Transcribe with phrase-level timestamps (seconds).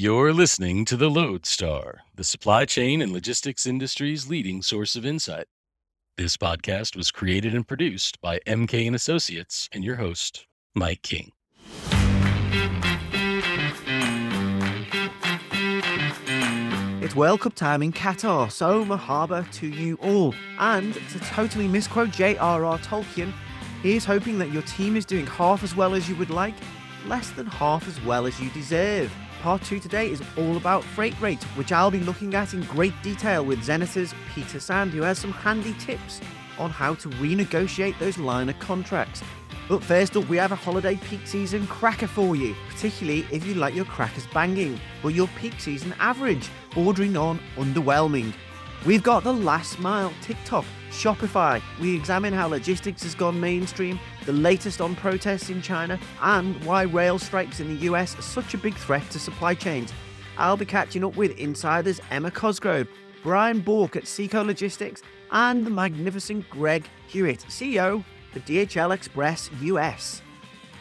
[0.00, 5.46] You're listening to The Loadstar, the supply chain and logistics industry's leading source of insight.
[6.16, 11.32] This podcast was created and produced by MK and Associates and your host, Mike King.
[17.02, 20.32] It's World Cup time in Qatar, so mahaba to you all.
[20.60, 22.78] And to totally misquote J.R.R.
[22.78, 23.32] Tolkien,
[23.82, 26.54] here's hoping that your team is doing half as well as you would like,
[27.06, 29.12] less than half as well as you deserve.
[29.42, 32.94] Part 2 today is all about freight rate, which I'll be looking at in great
[33.02, 36.20] detail with Xeneta's Peter Sand, who has some handy tips
[36.58, 39.22] on how to renegotiate those liner contracts.
[39.68, 43.54] But first up, we have a holiday peak season cracker for you, particularly if you
[43.54, 48.32] like your crackers banging, but your peak season average bordering on underwhelming.
[48.84, 51.62] We've got the last mile TikTok, Shopify.
[51.80, 56.82] We examine how logistics has gone mainstream, the latest on protests in China, and why
[56.82, 59.92] rail strikes in the US are such a big threat to supply chains.
[60.36, 62.88] I'll be catching up with Insider's Emma Cosgrove,
[63.22, 70.22] Brian Bourke at SEKO Logistics, and the magnificent Greg Hewitt, CEO for DHL Express US.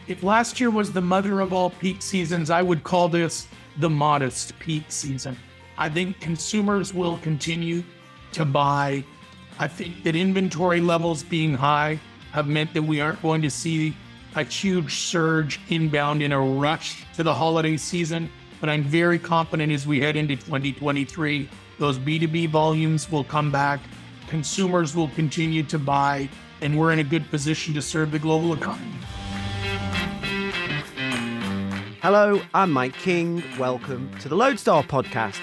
[0.07, 3.47] If last year was the mother of all peak seasons, I would call this
[3.79, 5.37] the modest peak season.
[5.77, 7.83] I think consumers will continue
[8.31, 9.03] to buy.
[9.59, 11.99] I think that inventory levels being high
[12.31, 13.97] have meant that we aren't going to see
[14.35, 18.29] a huge surge inbound in a rush to the holiday season.
[18.61, 21.49] But I'm very confident as we head into 2023,
[21.79, 23.79] those B2B volumes will come back,
[24.27, 26.29] consumers will continue to buy,
[26.61, 28.93] and we're in a good position to serve the global economy.
[32.03, 33.43] Hello, I'm Mike King.
[33.57, 35.39] Welcome to the Loadstar podcast.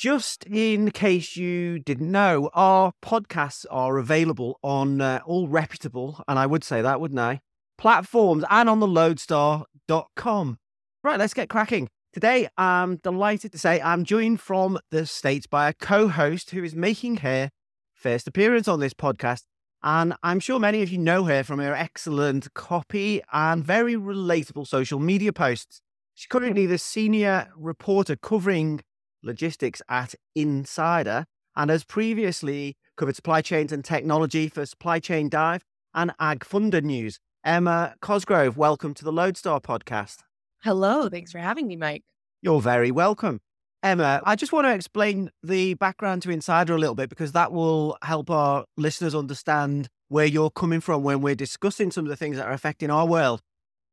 [0.00, 6.38] Just in case you didn't know, our podcasts are available on uh, all reputable, and
[6.38, 7.42] I would say that, wouldn't I?
[7.76, 10.58] Platforms and on the loadstar.com.
[11.04, 11.90] Right, let's get cracking.
[12.14, 16.64] Today, I'm delighted to say I'm joined from the States by a co host who
[16.64, 17.50] is making her
[17.92, 19.42] first appearance on this podcast.
[19.82, 24.66] And I'm sure many of you know her from her excellent copy and very relatable
[24.66, 25.82] social media posts.
[26.14, 28.80] She's currently the senior reporter covering
[29.22, 31.26] logistics at Insider
[31.56, 35.62] and has previously covered supply chains and technology for Supply Chain Dive
[35.94, 37.18] and Ag Funder News.
[37.44, 40.18] Emma Cosgrove, welcome to the Loadstar podcast.
[40.62, 42.04] Hello, thanks for having me, Mike.
[42.42, 43.40] You're very welcome.
[43.82, 47.50] Emma, I just want to explain the background to Insider a little bit because that
[47.50, 52.16] will help our listeners understand where you're coming from when we're discussing some of the
[52.16, 53.40] things that are affecting our world.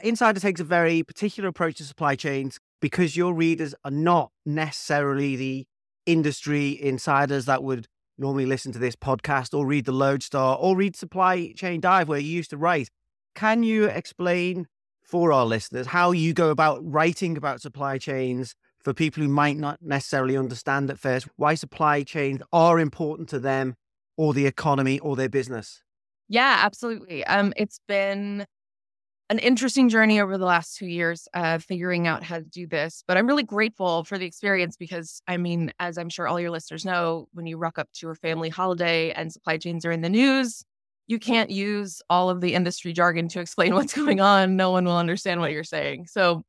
[0.02, 5.36] Insider takes a very particular approach to supply chains, because your readers are not necessarily
[5.36, 5.68] the
[6.06, 10.96] industry insiders that would normally listen to this podcast or read the Loadstar or read
[10.96, 12.90] Supply Chain Dive where you used to write.
[13.36, 14.68] Can you explain
[15.04, 19.58] for our listeners how you go about writing about supply chains for people who might
[19.58, 23.76] not necessarily understand at first why supply chains are important to them
[24.18, 25.84] or the economy or their business?
[26.28, 27.24] Yeah, absolutely.
[27.26, 28.46] Um, it's been
[29.30, 33.04] an interesting journey over the last two years, uh, figuring out how to do this.
[33.08, 36.52] But I'm really grateful for the experience because, I mean, as I'm sure all your
[36.52, 40.02] listeners know, when you rock up to a family holiday and supply chains are in
[40.02, 40.64] the news,
[41.08, 44.56] you can't use all of the industry jargon to explain what's going on.
[44.56, 46.08] No one will understand what you're saying.
[46.08, 46.44] So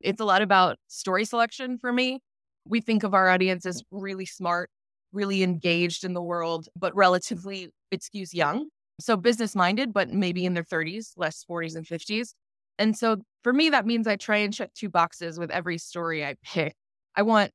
[0.00, 2.20] it's a lot about story selection for me.
[2.66, 4.70] We think of our audience as really smart,
[5.12, 8.68] really engaged in the world, but relatively, it skews young.
[9.00, 12.34] So business minded, but maybe in their 30s, less 40s and 50s.
[12.78, 16.24] And so for me, that means I try and check two boxes with every story
[16.24, 16.74] I pick.
[17.16, 17.52] I want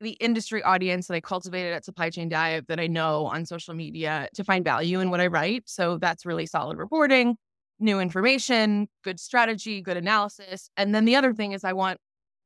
[0.00, 3.74] the industry audience that I cultivated at Supply Chain Dive that I know on social
[3.74, 5.64] media to find value in what I write.
[5.66, 7.36] So that's really solid reporting,
[7.78, 10.70] new information, good strategy, good analysis.
[10.76, 11.98] And then the other thing is I want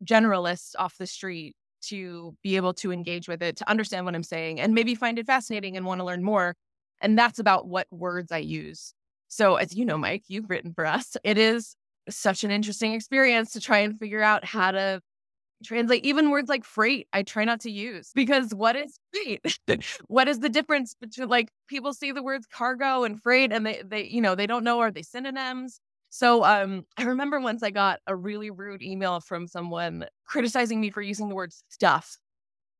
[0.05, 4.23] generalists off the street to be able to engage with it, to understand what I'm
[4.23, 6.55] saying, and maybe find it fascinating and want to learn more.
[7.01, 8.95] And that's about what words I use.
[9.29, 11.17] So, as you know, Mike, you've written for us.
[11.25, 11.77] It is
[12.09, 15.01] such an interesting experience to try and figure out how to
[15.65, 17.09] translate even words like freight.
[17.13, 19.59] I try not to use because what is freight?
[20.07, 23.83] what is the difference between like people see the words cargo and freight and they,
[23.85, 25.81] they, you know, they don't know are they synonyms?
[26.11, 30.91] So um, I remember once I got a really rude email from someone criticizing me
[30.91, 32.19] for using the word stuff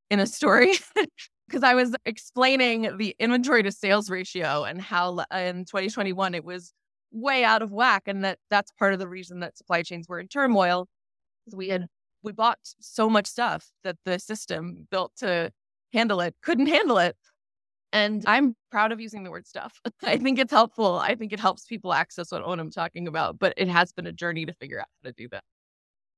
[0.09, 0.73] in a story
[1.47, 6.73] because I was explaining the inventory to sales ratio and how in 2021 it was
[7.11, 10.19] way out of whack, and that that's part of the reason that supply chains were
[10.19, 10.87] in turmoil.
[11.53, 11.87] We had
[12.23, 15.51] we bought so much stuff that the system built to
[15.93, 17.15] handle it couldn't handle it,
[17.93, 19.79] And I'm proud of using the word stuff.
[20.03, 20.95] I think it's helpful.
[20.99, 24.07] I think it helps people access what, what I'm talking about, but it has been
[24.07, 25.43] a journey to figure out how to do that.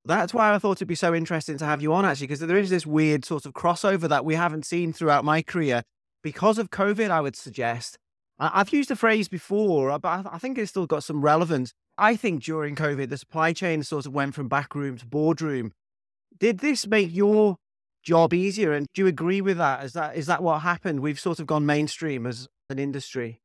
[0.07, 2.57] That's why I thought it'd be so interesting to have you on, actually, because there
[2.57, 5.83] is this weird sort of crossover that we haven't seen throughout my career
[6.23, 7.97] because of COVID, I would suggest.
[8.39, 11.73] I've used the phrase before, uh, but I think it's still got some relevance.
[11.97, 15.73] I think during COVID, the supply chain sort of went from backroom to boardroom.
[16.39, 17.57] Did this make your
[18.03, 18.73] job easier?
[18.73, 19.83] And do you agree with that?
[19.83, 20.99] Is that is that what happened?
[20.99, 23.41] We've sort of gone mainstream as an industry.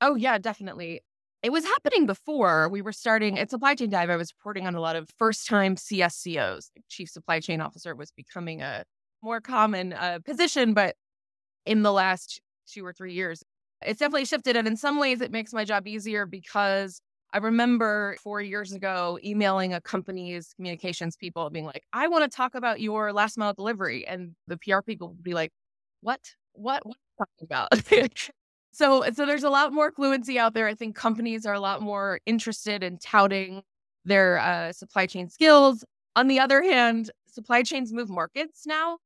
[0.00, 1.02] Oh yeah, definitely.
[1.44, 4.08] It was happening before we were starting at Supply Chain Dive.
[4.08, 6.70] I was reporting on a lot of first time CSCOs.
[6.88, 8.84] Chief Supply Chain Officer was becoming a
[9.20, 10.96] more common uh, position, but
[11.66, 13.42] in the last two or three years,
[13.82, 14.56] it's definitely shifted.
[14.56, 17.02] And in some ways, it makes my job easier because
[17.34, 22.34] I remember four years ago emailing a company's communications people being like, I want to
[22.34, 24.06] talk about your last mile delivery.
[24.06, 25.52] And the PR people would be like,
[26.00, 26.20] What?
[26.54, 26.86] What?
[26.86, 28.30] What are you talking about?
[28.74, 30.66] so, so there's a lot more fluency out there.
[30.66, 33.62] I think companies are a lot more interested in touting
[34.04, 35.84] their uh, supply chain skills.
[36.16, 38.98] On the other hand, supply chains move markets now,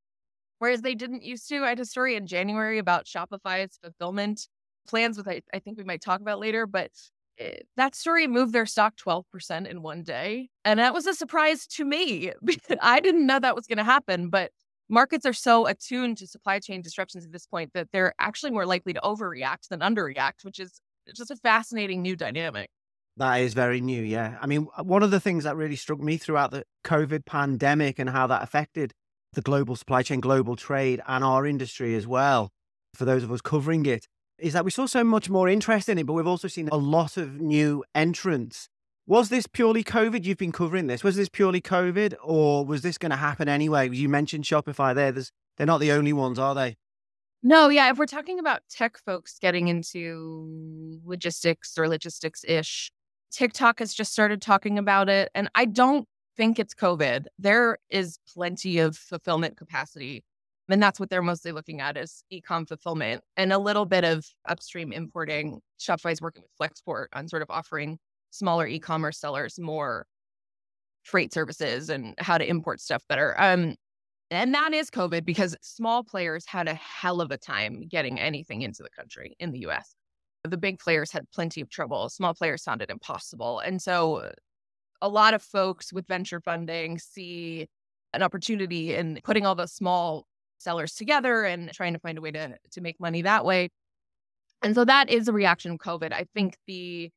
[0.58, 1.64] whereas they didn't used to.
[1.64, 4.48] I had a story in January about Shopify's fulfillment
[4.86, 6.90] plans, with I, I think we might talk about later, but
[7.36, 10.48] it, that story moved their stock 12% in one day.
[10.64, 12.32] And that was a surprise to me.
[12.80, 14.50] I didn't know that was going to happen, but
[14.88, 18.66] markets are so attuned to supply chain disruptions at this point that they're actually more
[18.66, 20.80] likely to overreact than underreact, which is
[21.14, 22.70] just a fascinating new dynamic.
[23.16, 24.38] That is very new, yeah.
[24.40, 27.98] I mean, uh, one of the things that really struck me throughout the COVID pandemic
[27.98, 28.92] and how that affected
[29.32, 32.50] the global supply chain, global trade, and our industry as well,
[32.94, 34.06] for those of us covering it,
[34.38, 36.76] is that we saw so much more interest in it, but we've also seen a
[36.76, 38.68] lot of new entrants.
[39.08, 40.26] Was this purely COVID?
[40.26, 41.02] You've been covering this.
[41.02, 43.88] Was this purely COVID, or was this going to happen anyway?
[43.88, 45.12] You mentioned Shopify there.
[45.12, 46.76] There's, they're not the only ones, are they?
[47.42, 47.90] No, yeah.
[47.90, 52.92] If we're talking about tech folks getting into logistics or logistics ish,
[53.32, 55.30] TikTok has just started talking about it.
[55.34, 56.06] And I don't
[56.36, 57.24] think it's COVID.
[57.38, 60.22] There is plenty of fulfillment capacity
[60.68, 64.26] and that's what they're mostly looking at is e-com fulfillment and a little bit of
[64.46, 65.60] upstream importing.
[65.80, 67.98] Shopify is working with Flexport on sort of offering
[68.30, 70.06] smaller e-commerce sellers more
[71.02, 73.34] freight services and how to import stuff better.
[73.40, 73.74] Um,
[74.30, 78.62] and that is COVID because small players had a hell of a time getting anything
[78.62, 79.94] into the country in the US.
[80.44, 82.08] The big players had plenty of trouble.
[82.10, 83.60] Small players found it impossible.
[83.60, 84.30] And so
[85.00, 87.68] a lot of folks with venture funding see
[88.12, 90.26] an opportunity in putting all the small
[90.58, 93.70] sellers together and trying to find a way to to make money that way.
[94.62, 96.12] And so that is a reaction of COVID.
[96.12, 97.10] I think the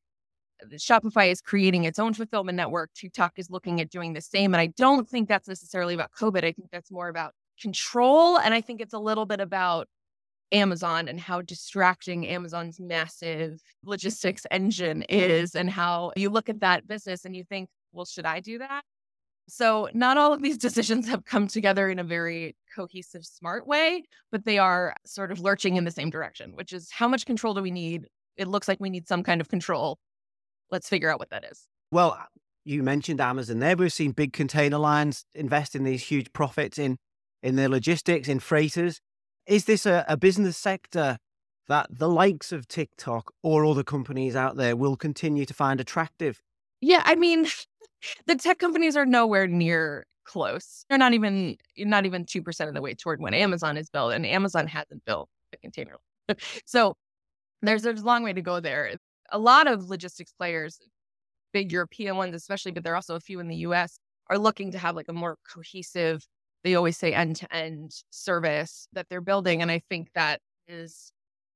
[0.72, 2.90] Shopify is creating its own fulfillment network.
[2.94, 4.54] TikTok is looking at doing the same.
[4.54, 6.44] And I don't think that's necessarily about COVID.
[6.44, 8.38] I think that's more about control.
[8.38, 9.88] And I think it's a little bit about
[10.52, 16.86] Amazon and how distracting Amazon's massive logistics engine is, and how you look at that
[16.86, 18.82] business and you think, well, should I do that?
[19.48, 24.04] So, not all of these decisions have come together in a very cohesive, smart way,
[24.30, 27.54] but they are sort of lurching in the same direction, which is how much control
[27.54, 28.08] do we need?
[28.36, 29.98] It looks like we need some kind of control.
[30.72, 31.68] Let's figure out what that is.
[31.92, 32.18] Well,
[32.64, 33.76] you mentioned Amazon there.
[33.76, 36.96] We've seen big container lines invest in these huge profits in
[37.42, 39.00] in their logistics, in freighters.
[39.46, 41.18] Is this a, a business sector
[41.68, 46.40] that the likes of TikTok or other companies out there will continue to find attractive?
[46.80, 47.46] Yeah, I mean,
[48.26, 50.84] the tech companies are nowhere near close.
[50.88, 54.14] They're not even not even two percent of the way toward when Amazon is built,
[54.14, 55.96] and Amazon hasn't built a container.
[56.64, 56.96] so
[57.60, 58.96] there's there's a long way to go there.
[59.30, 60.78] A lot of logistics players,
[61.52, 63.98] big European ones especially, but there are also a few in the U.S.
[64.28, 66.26] are looking to have like a more cohesive.
[66.64, 71.12] They always say end to end service that they're building, and I think that is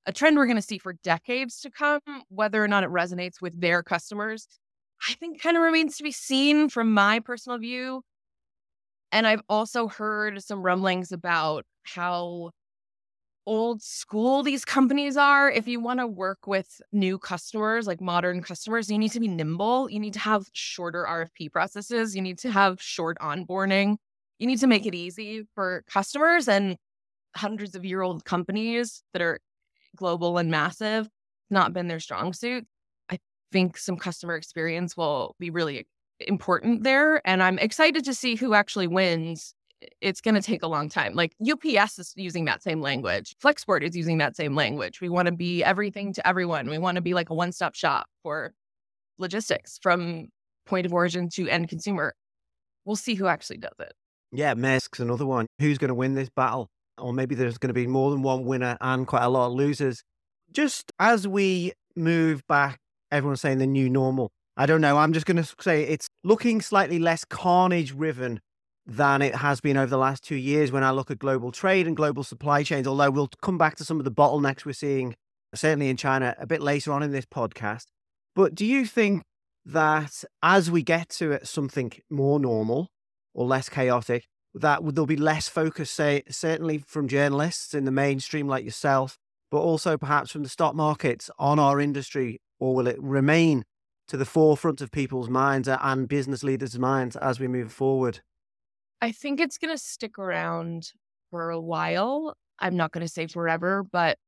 [0.07, 2.01] a trend we're going to see for decades to come.
[2.29, 4.49] Whether or not it resonates with their customers
[5.09, 8.03] I think kind of remains to be seen from my personal view.
[9.13, 12.51] And I've also heard some rumblings about how
[13.47, 15.51] old school these companies are.
[15.51, 19.29] If you want to work with new customers, like modern customers, you need to be
[19.29, 19.89] nimble.
[19.91, 22.15] You need to have shorter RFP processes.
[22.17, 23.97] You need to have short onboarding.
[24.39, 26.77] You need to make it easy for customers and
[27.37, 29.41] hundreds of year old companies that are
[29.95, 31.09] global and massive,
[31.51, 32.67] not been their strong suit
[33.11, 33.19] I
[33.53, 35.87] think some customer experience will be really
[36.21, 37.27] important there.
[37.27, 39.55] And I'm excited to see who actually wins.
[40.01, 41.15] It's going to take a long time.
[41.15, 43.37] Like UPS is using that same language.
[43.43, 45.01] Flexport is using that same language.
[45.01, 46.69] We want to be everything to everyone.
[46.69, 48.55] We want to be like a one stop shop for
[49.19, 50.29] logistics from
[50.65, 52.15] point of origin to end consumer.
[52.85, 53.93] We'll see who actually does it.
[54.33, 55.47] Yeah, Maersk's another one.
[55.61, 56.69] Who's going to win this battle?
[56.99, 59.53] or maybe there's going to be more than one winner and quite a lot of
[59.53, 60.03] losers.
[60.53, 62.79] Just as we move back,
[63.11, 64.31] everyone's saying the new normal.
[64.57, 64.97] I don't know.
[64.97, 68.41] I'm just going to say it's looking slightly less carnage riven
[68.87, 71.87] than it has been over the last two years when I look at global trade
[71.87, 72.87] and global supply chains.
[72.87, 75.17] Although we'll come back to some of the bottlenecks we're seeing,
[75.55, 77.87] certainly in China, a bit later on in this podcast.
[78.35, 79.23] But do you think
[79.65, 82.89] that as we get to something more normal
[83.35, 88.47] or less chaotic, that there'll be less focus, say, certainly from journalists in the mainstream
[88.47, 89.19] like yourself,
[89.51, 93.65] but also perhaps from the stock markets on our industry, or will it remain
[94.09, 98.21] to the forefront of people's minds and business leaders' minds as we move forward?
[99.01, 100.93] I think it's going to stick around
[101.31, 102.35] for a while.
[102.59, 104.19] I'm not going to say forever, but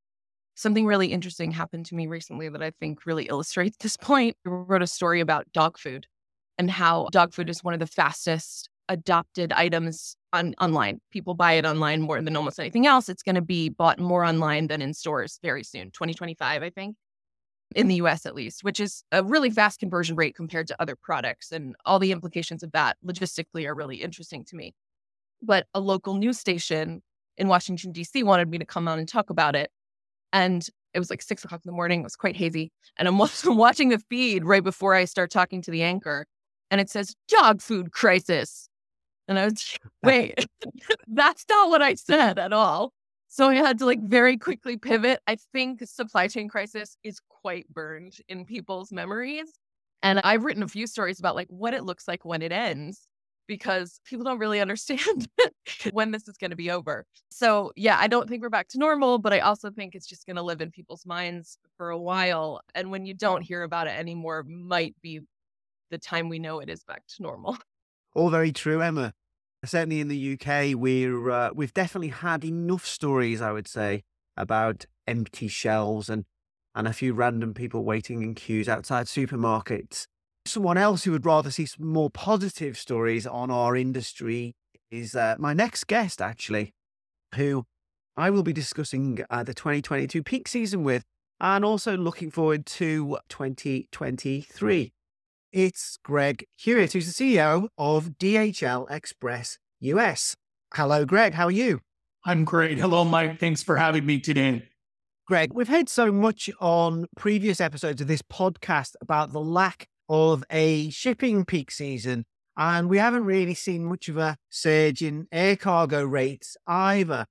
[0.55, 4.37] something really interesting happened to me recently that I think really illustrates this point.
[4.47, 6.07] I wrote a story about dog food
[6.59, 11.01] and how dog food is one of the fastest adopted items on online.
[11.11, 13.09] People buy it online more than almost anything else.
[13.09, 16.97] It's going to be bought more online than in stores very soon, 2025, I think,
[17.75, 20.97] in the US at least, which is a really fast conversion rate compared to other
[20.97, 21.53] products.
[21.53, 24.75] And all the implications of that logistically are really interesting to me.
[25.43, 27.03] But a local news station
[27.37, 28.23] in Washington, D.C.
[28.23, 29.71] wanted me to come on and talk about it.
[30.33, 32.01] And it was like six o'clock in the morning.
[32.01, 32.73] It was quite hazy.
[32.97, 36.27] And I'm watching the feed right before I start talking to the anchor.
[36.71, 38.69] And it says dog food crisis.
[39.29, 40.47] And I was, wait,
[41.07, 42.93] that's not what I said at all.
[43.29, 45.21] So I had to like very quickly pivot.
[45.27, 49.53] I think the supply chain crisis is quite burned in people's memories.
[50.03, 53.07] And I've written a few stories about like what it looks like when it ends
[53.47, 55.29] because people don't really understand
[55.93, 57.05] when this is going to be over.
[57.31, 60.27] So, yeah, I don't think we're back to normal, but I also think it's just
[60.27, 62.61] going to live in people's minds for a while.
[62.75, 65.21] And when you don't hear about it anymore, might be
[65.91, 67.59] the time we know it is back to normal.
[68.15, 69.13] All very true, Emma.
[69.65, 74.03] Certainly in the UK, we're uh, we've definitely had enough stories, I would say,
[74.37, 76.25] about empty shelves and
[76.75, 80.07] and a few random people waiting in queues outside supermarkets.
[80.47, 84.55] Someone else who would rather see some more positive stories on our industry
[84.91, 86.73] is uh, my next guest, actually,
[87.35, 87.65] who
[88.17, 91.05] I will be discussing uh, the 2022 peak season with,
[91.41, 94.93] and also looking forward to 2023.
[95.53, 100.37] It's Greg Hewitt, who's the CEO of DHL Express US.
[100.75, 101.33] Hello, Greg.
[101.33, 101.81] How are you?
[102.27, 102.77] I'm great.
[102.77, 103.41] Hello, Mike.
[103.41, 104.69] Thanks for having me today.
[105.27, 110.45] Greg, we've heard so much on previous episodes of this podcast about the lack of
[110.51, 112.27] a shipping peak season,
[112.59, 117.25] and we haven't really seen much of a surge in air cargo rates either.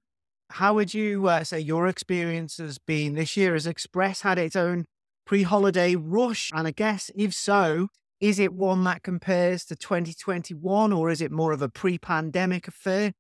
[0.50, 3.54] How would you uh, say your experience has been this year?
[3.54, 4.86] Has Express had its own
[5.24, 6.52] pre holiday rush?
[6.52, 11.32] And I guess, if so, is it one that compares to 2021 or is it
[11.32, 13.14] more of a pre pandemic affair?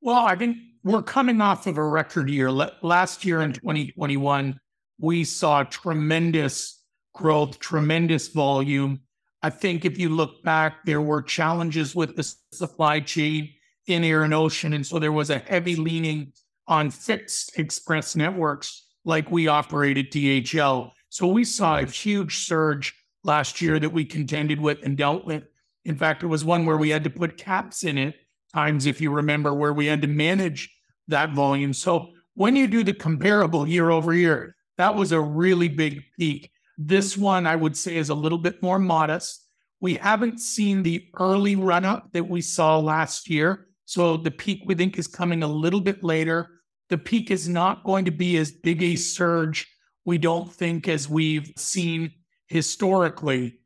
[0.00, 2.50] Well, I think we're coming off of a record year.
[2.50, 4.58] Last year in 2021,
[4.98, 6.82] we saw tremendous
[7.14, 9.00] growth, tremendous volume.
[9.42, 13.50] I think if you look back, there were challenges with the supply chain
[13.86, 14.72] in air and ocean.
[14.72, 16.32] And so there was a heavy leaning
[16.66, 20.92] on fixed express networks like we operated DHL.
[21.08, 22.94] So we saw a huge surge
[23.24, 25.44] last year that we contended with and dealt with.
[25.84, 28.14] In fact, it was one where we had to put caps in it,
[28.54, 30.74] times, if you remember, where we had to manage
[31.08, 31.72] that volume.
[31.72, 36.50] So when you do the comparable year over year, that was a really big peak.
[36.78, 39.46] This one, I would say, is a little bit more modest.
[39.80, 43.66] We haven't seen the early run up that we saw last year.
[43.84, 46.60] So the peak we think is coming a little bit later.
[46.90, 49.66] The peak is not going to be as big a surge,
[50.04, 52.12] we don't think, as we've seen
[52.50, 53.60] historically.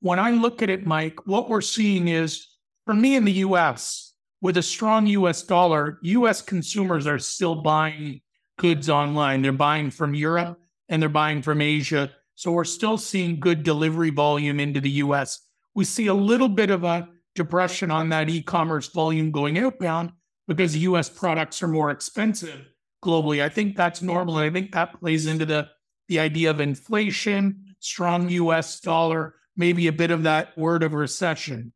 [0.00, 2.46] When I look at it, Mike, what we're seeing is
[2.84, 8.20] for me in the US, with a strong US dollar, US consumers are still buying
[8.58, 9.40] goods online.
[9.42, 12.10] They're buying from Europe and they're buying from Asia.
[12.34, 15.40] So we're still seeing good delivery volume into the US.
[15.74, 20.12] We see a little bit of a depression on that e commerce volume going outbound
[20.48, 22.66] because US products are more expensive
[23.04, 23.42] globally.
[23.42, 24.36] I think that's normal.
[24.36, 25.68] I think that plays into the,
[26.08, 31.72] the idea of inflation strong US dollar, maybe a bit of that word of recession.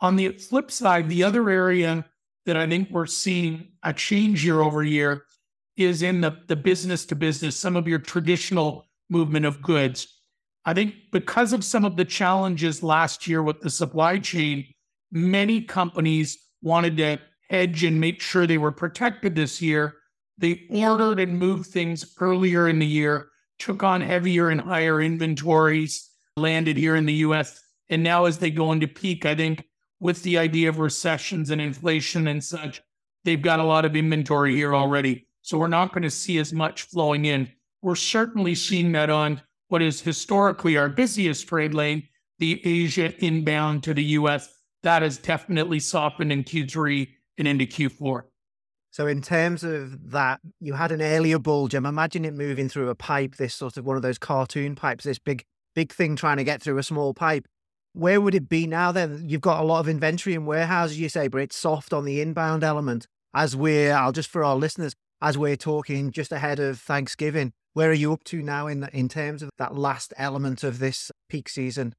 [0.00, 2.04] On the flip side, the other area
[2.46, 5.24] that I think we're seeing a change year over year
[5.76, 10.08] is in the, the business to business, some of your traditional movement of goods.
[10.64, 14.66] I think because of some of the challenges last year with the supply chain,
[15.10, 17.18] many companies wanted to
[17.50, 19.94] hedge and make sure they were protected this year.
[20.38, 23.28] They ordered and moved things earlier in the year
[23.62, 27.60] took on heavier and higher inventories, landed here in the US.
[27.88, 29.64] And now, as they go into peak, I think
[30.00, 32.82] with the idea of recessions and inflation and such,
[33.24, 35.28] they've got a lot of inventory here already.
[35.42, 37.48] So we're not going to see as much flowing in.
[37.82, 42.08] We're certainly seeing that on what is historically our busiest trade lane,
[42.40, 44.52] the Asia inbound to the US.
[44.82, 48.22] That has definitely softened in Q3 and into Q4.
[48.92, 51.72] So, in terms of that, you had an earlier bulge.
[51.72, 55.04] I'm imagining it moving through a pipe, this sort of one of those cartoon pipes,
[55.04, 55.44] this big,
[55.74, 57.46] big thing trying to get through a small pipe.
[57.94, 59.24] Where would it be now then?
[59.26, 62.20] You've got a lot of inventory in warehouses, you say, but it's soft on the
[62.20, 63.06] inbound element.
[63.34, 67.88] As we're, I'll just for our listeners, as we're talking just ahead of Thanksgiving, where
[67.88, 71.48] are you up to now in in terms of that last element of this peak
[71.48, 71.94] season?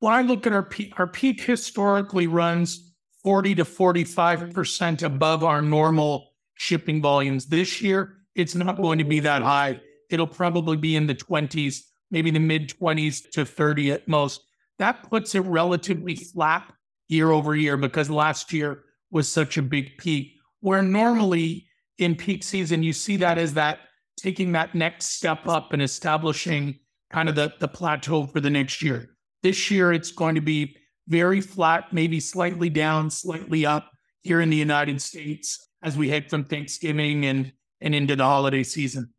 [0.00, 5.62] When I look at our peak, our peak historically runs 40 to 45% above our
[5.62, 6.31] normal
[6.62, 7.46] shipping volumes.
[7.46, 9.80] This year, it's not going to be that high.
[10.10, 14.42] It'll probably be in the 20s, maybe the mid 20s to 30 at most.
[14.78, 16.72] That puts it relatively flat
[17.08, 20.34] year over year because last year was such a big peak.
[20.60, 21.66] Where normally
[21.98, 23.80] in peak season, you see that as that
[24.16, 26.78] taking that next step up and establishing
[27.10, 29.10] kind of the, the plateau for the next year.
[29.42, 30.76] This year, it's going to be
[31.08, 33.90] very flat, maybe slightly down, slightly up
[34.20, 38.62] here in the United States as we head from Thanksgiving and, and into the holiday
[38.62, 39.12] season.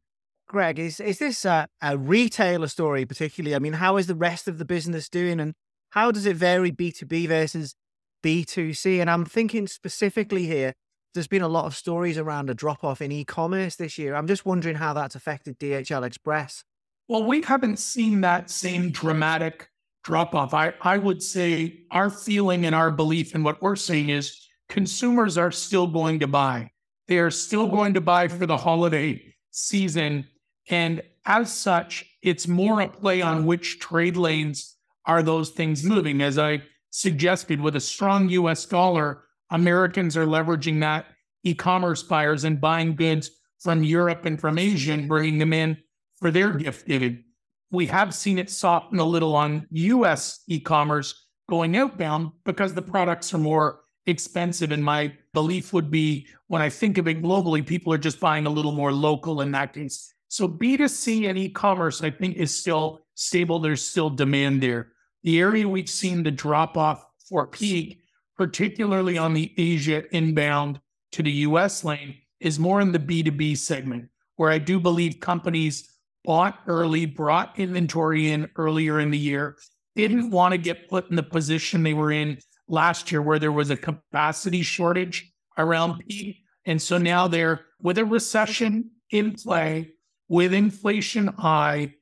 [0.48, 3.56] Greg, is, is this a, a retailer story particularly?
[3.56, 5.54] I mean, how is the rest of the business doing and
[5.92, 7.76] how does it vary B2B versus
[8.24, 9.00] B2C?
[9.00, 10.74] And I'm thinking specifically here
[11.14, 14.16] there's been a lot of stories around a drop off in e commerce this year.
[14.16, 16.64] I'm just wondering how that's affected DHL Express.
[17.08, 19.70] Well, we haven't seen that same dramatic
[20.04, 20.54] drop off.
[20.54, 24.43] I, I would say our feeling and our belief in what we're seeing is
[24.74, 26.72] consumers are still going to buy.
[27.08, 30.26] They are still going to buy for the holiday season.
[30.68, 34.76] And as such, it's more a play on which trade lanes
[35.06, 36.24] are those things moving.
[36.24, 41.06] As I suggested, with a strong US dollar, Americans are leveraging that
[41.44, 45.78] e commerce buyers and buying goods from Europe and from Asia and bringing them in
[46.18, 47.24] for their gift giving.
[47.70, 52.82] We have seen it soften a little on US e commerce going outbound because the
[52.82, 54.72] products are more expensive.
[54.72, 58.46] And my belief would be when I think of it globally, people are just buying
[58.46, 60.14] a little more local in that case.
[60.28, 63.60] So B2C and e commerce, I think, is still stable.
[63.60, 64.94] There's still demand there.
[65.24, 68.04] The area we've seen the drop off for peak
[68.38, 70.80] particularly on the Asia inbound
[71.12, 75.90] to the US lane, is more in the B2B segment, where I do believe companies
[76.26, 79.58] bought early, brought inventory in earlier in the year,
[79.96, 83.52] didn't want to get put in the position they were in last year where there
[83.52, 86.38] was a capacity shortage around peak.
[86.66, 89.92] And so now they're with a recession in play,
[90.30, 91.96] with inflation high.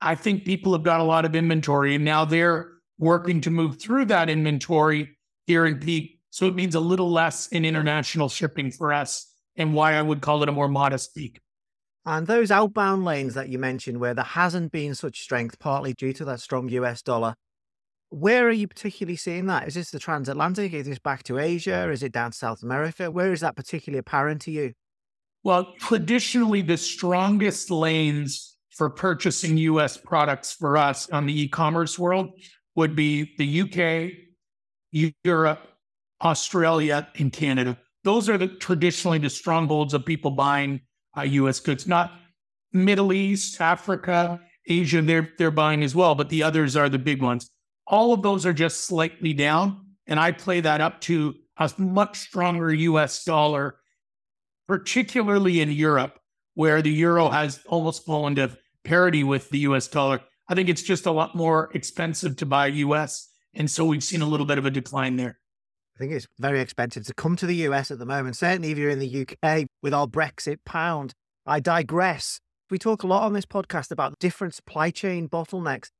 [0.00, 3.80] I think people have got a lot of inventory and now they're working to move
[3.80, 6.20] through that inventory here in peak.
[6.30, 10.20] So it means a little less in international shipping for us and why I would
[10.20, 11.40] call it a more modest peak.
[12.04, 16.12] And those outbound lanes that you mentioned, where there hasn't been such strength, partly due
[16.14, 17.34] to that strong US dollar,
[18.12, 19.66] where are you particularly seeing that?
[19.66, 20.74] Is this the transatlantic?
[20.74, 21.90] Is this back to Asia?
[21.90, 23.10] Is it down South America?
[23.10, 24.74] Where is that particularly apparent to you?
[25.44, 31.98] Well, traditionally, the strongest lanes for purchasing US products for us on the e commerce
[31.98, 32.30] world
[32.76, 35.66] would be the UK, Europe,
[36.22, 37.78] Australia, and Canada.
[38.04, 40.82] Those are the traditionally the strongholds of people buying
[41.16, 41.60] uh, U.S.
[41.60, 41.86] goods.
[41.86, 42.12] Not
[42.72, 45.00] Middle East, Africa, Asia.
[45.00, 47.50] They're they're buying as well, but the others are the big ones.
[47.86, 52.18] All of those are just slightly down, and I play that up to a much
[52.18, 53.24] stronger U.S.
[53.24, 53.76] dollar,
[54.66, 56.18] particularly in Europe,
[56.54, 59.88] where the euro has almost fallen to parity with the U.S.
[59.88, 60.20] dollar.
[60.48, 63.28] I think it's just a lot more expensive to buy U.S.
[63.54, 65.38] And so we've seen a little bit of a decline there.
[65.96, 68.78] I think it's very expensive to come to the US at the moment, certainly if
[68.78, 71.12] you're in the UK with our Brexit pound.
[71.44, 72.40] I digress.
[72.70, 75.90] We talk a lot on this podcast about different supply chain bottlenecks.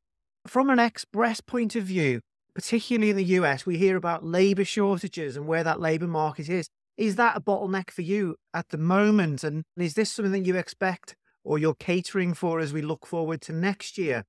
[0.46, 2.20] From an express point of view,
[2.54, 6.68] particularly in the US, we hear about labor shortages and where that labor market is.
[6.96, 9.44] Is that a bottleneck for you at the moment?
[9.44, 13.40] And is this something that you expect or you're catering for as we look forward
[13.42, 14.24] to next year?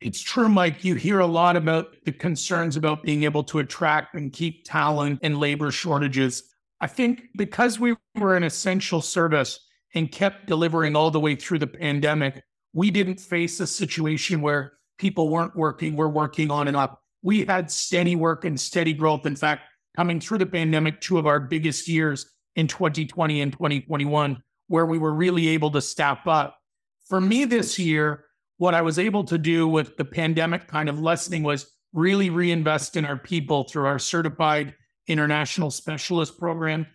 [0.00, 0.82] It's true, Mike.
[0.82, 5.20] You hear a lot about the concerns about being able to attract and keep talent
[5.22, 6.42] and labor shortages.
[6.80, 9.60] I think because we were an essential service
[9.94, 12.42] and kept delivering all the way through the pandemic,
[12.72, 17.02] we didn't face a situation where people weren't working, we're working on and up.
[17.22, 19.24] We had steady work and steady growth.
[19.24, 19.62] In fact,
[19.96, 24.98] coming through the pandemic, two of our biggest years in 2020 and 2021, where we
[24.98, 26.58] were really able to staff up.
[27.08, 28.26] For me this year,
[28.58, 32.94] what I was able to do with the pandemic kind of lessening was really reinvest
[32.94, 34.74] in our people through our certified
[35.08, 36.86] international specialist program,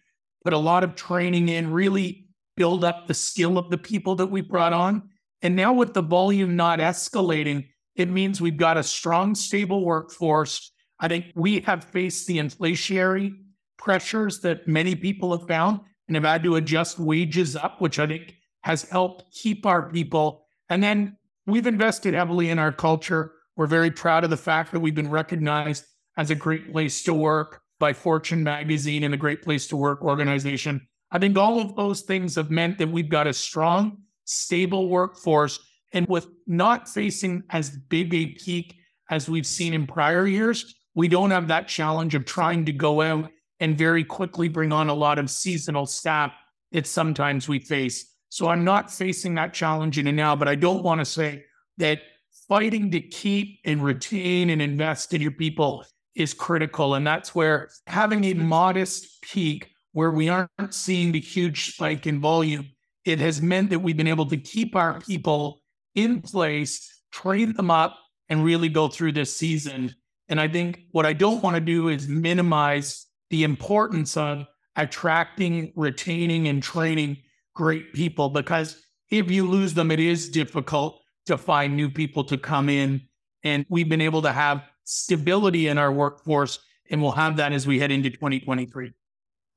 [0.43, 4.27] put a lot of training in, really build up the skill of the people that
[4.27, 5.09] we brought on.
[5.41, 10.71] And now with the volume not escalating, it means we've got a strong, stable workforce.
[10.99, 13.35] I think we have faced the inflationary
[13.77, 18.07] pressures that many people have found and have had to adjust wages up, which I
[18.07, 20.45] think has helped keep our people.
[20.69, 23.33] And then we've invested heavily in our culture.
[23.55, 25.85] We're very proud of the fact that we've been recognized
[26.17, 30.01] as a great place to work by Fortune magazine and a great place to work
[30.01, 30.87] organization.
[31.11, 35.59] I think all of those things have meant that we've got a strong, stable workforce.
[35.95, 38.75] And with not facing as big a peak
[39.09, 43.01] as we've seen in prior years, we don't have that challenge of trying to go
[43.01, 43.31] out
[43.61, 46.33] and very quickly bring on a lot of seasonal staff
[46.73, 48.13] that sometimes we face.
[48.27, 51.45] So I'm not facing that challenge in it now, but I don't want to say
[51.77, 52.01] that
[52.49, 56.95] fighting to keep and retain and invest in your people is critical.
[56.95, 62.19] And that's where having a modest peak where we aren't seeing the huge spike in
[62.19, 62.67] volume,
[63.05, 65.61] it has meant that we've been able to keep our people
[65.95, 67.97] in place, train them up,
[68.29, 69.95] and really go through this season.
[70.29, 75.71] And I think what I don't want to do is minimize the importance of attracting,
[75.75, 77.17] retaining, and training
[77.53, 82.37] great people because if you lose them, it is difficult to find new people to
[82.37, 83.01] come in.
[83.43, 87.67] And we've been able to have stability in our workforce, and we'll have that as
[87.67, 88.91] we head into 2023.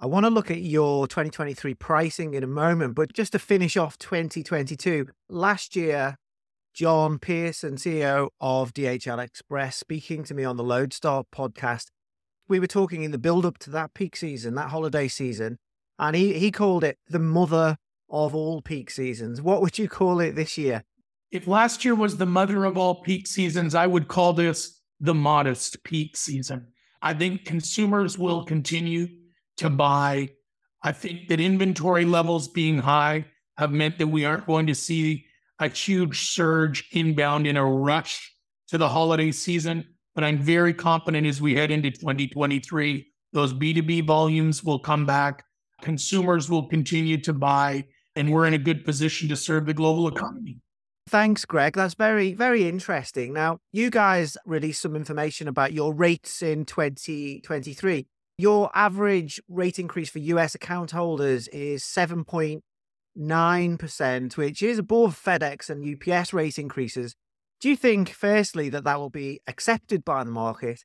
[0.00, 3.76] I want to look at your 2023 pricing in a moment, but just to finish
[3.76, 6.16] off 2022, last year,
[6.78, 11.86] John Pearson, CEO of DHL Express, speaking to me on the Loadstar podcast,
[12.46, 15.58] we were talking in the build up to that peak season, that holiday season,
[15.98, 19.42] and he, he called it the mother of all peak seasons.
[19.42, 20.84] What would you call it this year?
[21.32, 25.14] If last year was the mother of all peak seasons, I would call this the
[25.14, 26.68] modest peak season.
[27.02, 29.08] I think consumers will continue
[29.56, 30.28] to buy.
[30.84, 33.24] I think that inventory levels being high
[33.56, 35.24] have meant that we aren't going to see
[35.58, 38.32] a huge surge inbound in a rush
[38.68, 39.84] to the holiday season.
[40.14, 45.44] But I'm very confident as we head into 2023, those B2B volumes will come back.
[45.82, 47.84] Consumers will continue to buy,
[48.16, 50.58] and we're in a good position to serve the global economy.
[51.08, 51.74] Thanks, Greg.
[51.74, 53.32] That's very, very interesting.
[53.32, 58.06] Now, you guys released some information about your rates in 2023.
[58.36, 61.82] Your average rate increase for US account holders is
[63.18, 67.14] 7.9%, which is above FedEx and UPS rate increases.
[67.60, 70.84] Do you think, firstly, that that will be accepted by the market?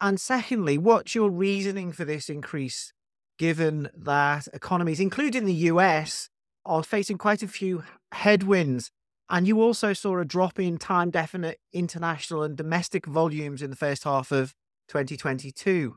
[0.00, 2.92] And secondly, what's your reasoning for this increase,
[3.38, 6.28] given that economies, including the US,
[6.64, 8.90] are facing quite a few headwinds
[9.32, 13.76] and you also saw a drop in time definite international and domestic volumes in the
[13.76, 14.54] first half of
[14.88, 15.96] 2022.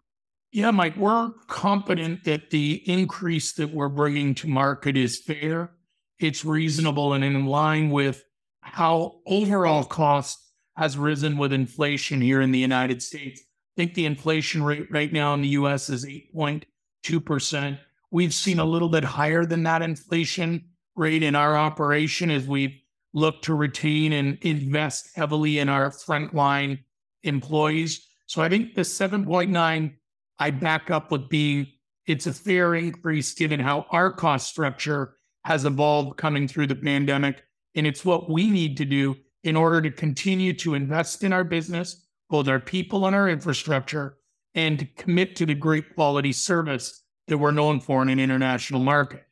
[0.56, 5.72] Yeah, Mike, we're confident that the increase that we're bringing to market is fair,
[6.18, 8.24] it's reasonable, and in line with
[8.62, 10.40] how overall cost
[10.78, 13.42] has risen with inflation here in the United States.
[13.42, 17.78] I think the inflation rate right now in the US is 8.2%.
[18.12, 22.80] We've seen a little bit higher than that inflation rate in our operation as we've
[23.14, 26.80] look to retain and invest heavily in our frontline
[27.24, 28.08] employees.
[28.26, 29.96] So I think the 7.9,
[30.40, 31.68] I back up with being
[32.06, 37.44] it's a fair increase given how our cost structure has evolved coming through the pandemic.
[37.76, 41.44] And it's what we need to do in order to continue to invest in our
[41.44, 44.18] business, both our people and our infrastructure,
[44.54, 48.80] and to commit to the great quality service that we're known for in an international
[48.80, 49.24] market.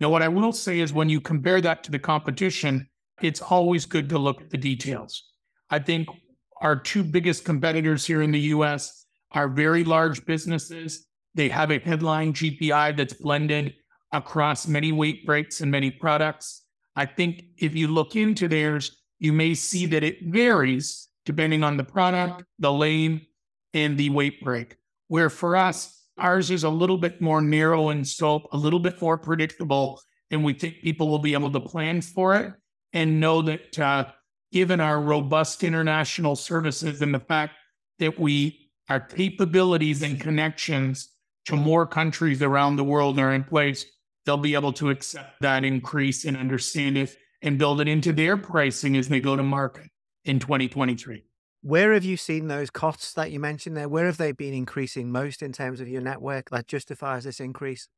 [0.00, 2.88] Now, what I will say is when you compare that to the competition,
[3.22, 5.30] it's always good to look at the details.
[5.70, 6.08] I think
[6.60, 11.06] our two biggest competitors here in the US are very large businesses.
[11.34, 13.74] They have a headline GPI that's blended
[14.12, 16.62] across many weight breaks and many products.
[16.94, 21.76] I think if you look into theirs, you may see that it varies depending on
[21.76, 23.26] the product, the lane,
[23.74, 24.76] and the weight break.
[25.08, 29.00] Where for us, ours is a little bit more narrow in scope, a little bit
[29.02, 32.52] more predictable, and we think people will be able to plan for it
[32.92, 34.06] and know that uh,
[34.52, 37.54] given our robust international services and the fact
[37.98, 41.10] that we our capabilities and connections
[41.46, 43.86] to more countries around the world are in place,
[44.24, 48.36] they'll be able to accept that increase and understand it and build it into their
[48.36, 49.90] pricing as they go to market
[50.24, 51.22] in 2023.
[51.62, 53.88] Where have you seen those costs that you mentioned there?
[53.88, 57.88] Where have they been increasing most in terms of your network that justifies this increase?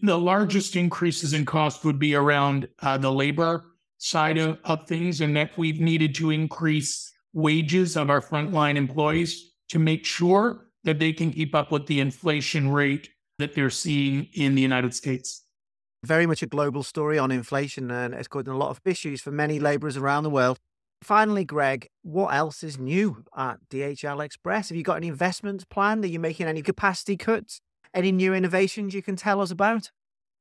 [0.00, 3.64] The largest increases in cost would be around uh, the labor
[3.98, 9.51] side of, of things and that we've needed to increase wages of our frontline employees
[9.72, 13.08] to make sure that they can keep up with the inflation rate
[13.38, 15.46] that they're seeing in the United States.
[16.04, 19.30] Very much a global story on inflation, and it's causing a lot of issues for
[19.30, 20.58] many laborers around the world.
[21.02, 24.68] Finally, Greg, what else is new at DHL Express?
[24.68, 26.04] Have you got any investments planned?
[26.04, 27.62] Are you making any capacity cuts?
[27.94, 29.90] Any new innovations you can tell us about?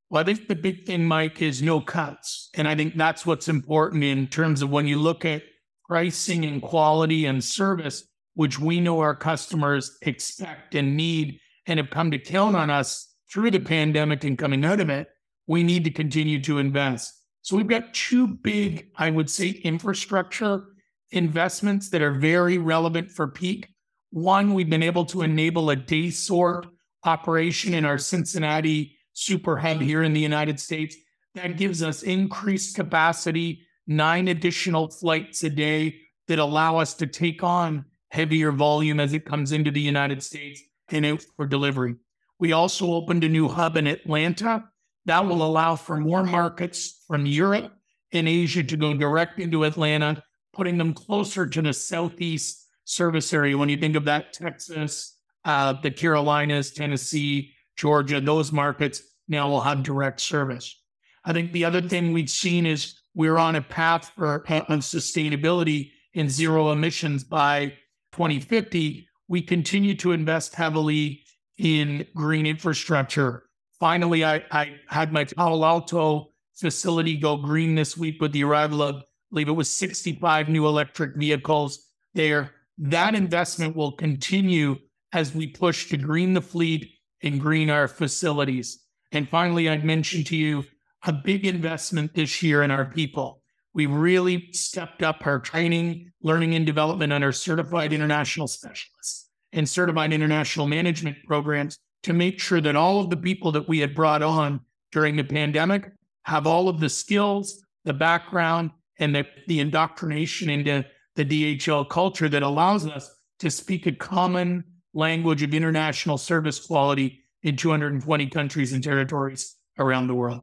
[0.10, 2.50] Well, I think the big thing, Mike, is no cuts.
[2.54, 5.44] And I think that's what's important in terms of when you look at
[5.88, 11.89] pricing and quality and service, which we know our customers expect and need and have
[11.89, 15.08] come to count on us through the pandemic and coming out of it,
[15.48, 17.13] we need to continue to invest.
[17.41, 20.63] So we've got two big, I would say, infrastructure
[21.12, 23.67] investments that are very relevant for peak.
[24.12, 26.67] One, we've been able to enable a day sort
[27.04, 30.96] operation in our Cincinnati super hub here in the United States.
[31.36, 35.96] That gives us increased capacity, nine additional flights a day
[36.28, 40.62] that allow us to take on heavier volume as it comes into the United States
[40.89, 41.95] and out for delivery.
[42.39, 44.65] We also opened a new hub in Atlanta
[45.06, 47.71] that will allow for more markets from Europe
[48.12, 50.21] and Asia to go direct into Atlanta,
[50.52, 53.58] putting them closer to the Southeast service area.
[53.58, 59.62] When you think of that, Texas, uh, the Carolinas, Tennessee, Georgia, those markets now will
[59.62, 60.78] have direct service.
[61.24, 65.91] I think the other thing we've seen is we're on a path for on sustainability
[66.13, 67.74] and zero emissions by
[68.12, 69.08] 2050.
[69.28, 71.24] We continue to invest heavily
[71.58, 73.43] in green infrastructure
[73.82, 78.84] Finally, I, I had my Palo Alto facility go green this week with the arrival
[78.84, 81.80] of, I believe it was 65 new electric vehicles
[82.13, 82.52] there.
[82.78, 84.76] That investment will continue
[85.13, 86.91] as we push to green the fleet
[87.24, 88.86] and green our facilities.
[89.12, 90.63] And finally, I'd mention to you
[91.04, 93.41] a big investment this year in our people.
[93.74, 99.68] We really stepped up our training, learning, and development on our certified international specialists and
[99.68, 103.96] certified international management programs to make sure that all of the people that we had
[103.96, 105.92] brought on during the pandemic
[106.24, 112.30] have all of the skills, the background, and the, the indoctrination into the DHL culture
[112.30, 118.74] that allows us to speak a common language of international service quality in 220 countries
[118.74, 120.42] and territories around the world.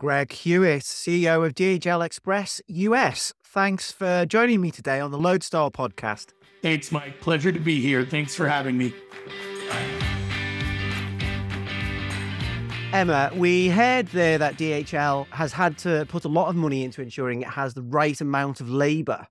[0.00, 3.34] Greg Hewitt, CEO of DHL Express US.
[3.44, 6.28] Thanks for joining me today on the Loadstar podcast.
[6.62, 8.06] It's my Pleasure to be here.
[8.06, 8.94] Thanks for having me.
[12.94, 17.02] Emma, we heard there that DHL has had to put a lot of money into
[17.02, 19.26] ensuring it has the right amount of labour.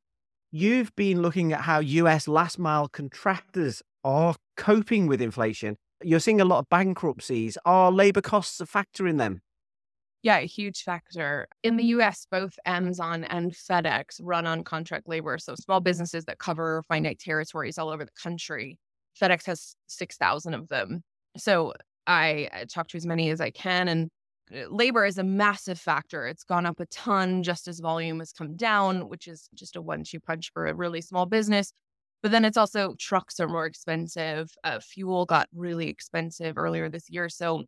[0.52, 5.78] You've been looking at how US last mile contractors are coping with inflation.
[6.04, 7.58] You're seeing a lot of bankruptcies.
[7.66, 9.42] Are labour costs a factor in them?
[10.22, 11.48] Yeah, a huge factor.
[11.64, 15.38] In the US, both Amazon and FedEx run on contract labor.
[15.38, 18.78] So small businesses that cover finite territories all over the country.
[19.20, 21.04] FedEx has 6,000 of them.
[21.38, 21.74] So
[22.06, 23.88] I talk to as many as I can.
[23.88, 24.10] And
[24.54, 26.28] uh, labor is a massive factor.
[26.28, 29.82] It's gone up a ton just as volume has come down, which is just a
[29.82, 31.72] one two punch for a really small business.
[32.22, 34.52] But then it's also trucks are more expensive.
[34.64, 37.30] Uh, fuel got really expensive earlier this year.
[37.30, 37.64] So,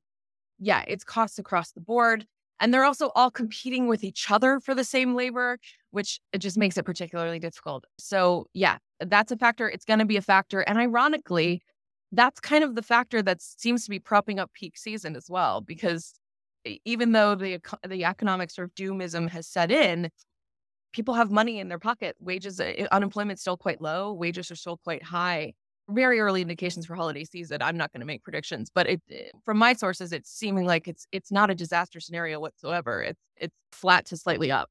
[0.60, 2.26] yeah, it's costs across the board.
[2.62, 5.58] And they're also all competing with each other for the same labor,
[5.89, 7.84] which it just makes it particularly difficult.
[7.97, 9.67] So, yeah, that's a factor.
[9.67, 10.62] It's going to be a factor.
[10.62, 11.63] And ironically,
[12.12, 15.62] that's kind of the factor that seems to be propping up peak season as well,
[15.62, 16.13] because
[16.86, 20.10] even though the the economic sort of doomism has set in,
[20.93, 22.15] people have money in their pocket.
[22.19, 24.13] Wages, uh, unemployment's still quite low.
[24.13, 25.54] Wages are still quite high.
[25.93, 27.62] Very early indications for holiday season.
[27.62, 30.88] I'm not going to make predictions, but it, eh, from my sources, it's seeming like
[30.88, 33.01] it's it's not a disaster scenario whatsoever.
[33.01, 34.69] It's it's flat to slightly up.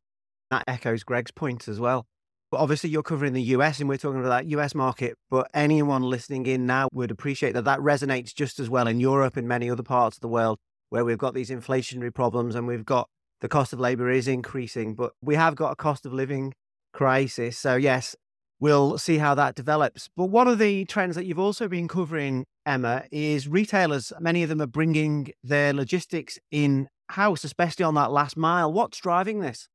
[0.50, 2.06] That echoes Greg's point as well.
[2.50, 5.16] But obviously, you're covering the US and we're talking about that US market.
[5.30, 9.36] But anyone listening in now would appreciate that that resonates just as well in Europe
[9.36, 12.84] and many other parts of the world where we've got these inflationary problems and we've
[12.84, 13.08] got
[13.40, 16.52] the cost of labor is increasing, but we have got a cost of living
[16.92, 17.56] crisis.
[17.56, 18.14] So, yes,
[18.60, 20.08] we'll see how that develops.
[20.16, 24.12] But one of the trends that you've also been covering, Emma, is retailers.
[24.20, 28.72] Many of them are bringing their logistics in house, especially on that last mile.
[28.72, 29.68] What's driving this?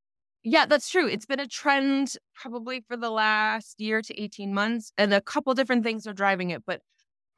[0.44, 1.08] Yeah, that's true.
[1.08, 5.54] It's been a trend probably for the last year to 18 months, and a couple
[5.56, 6.64] different things are driving it.
[6.66, 6.82] But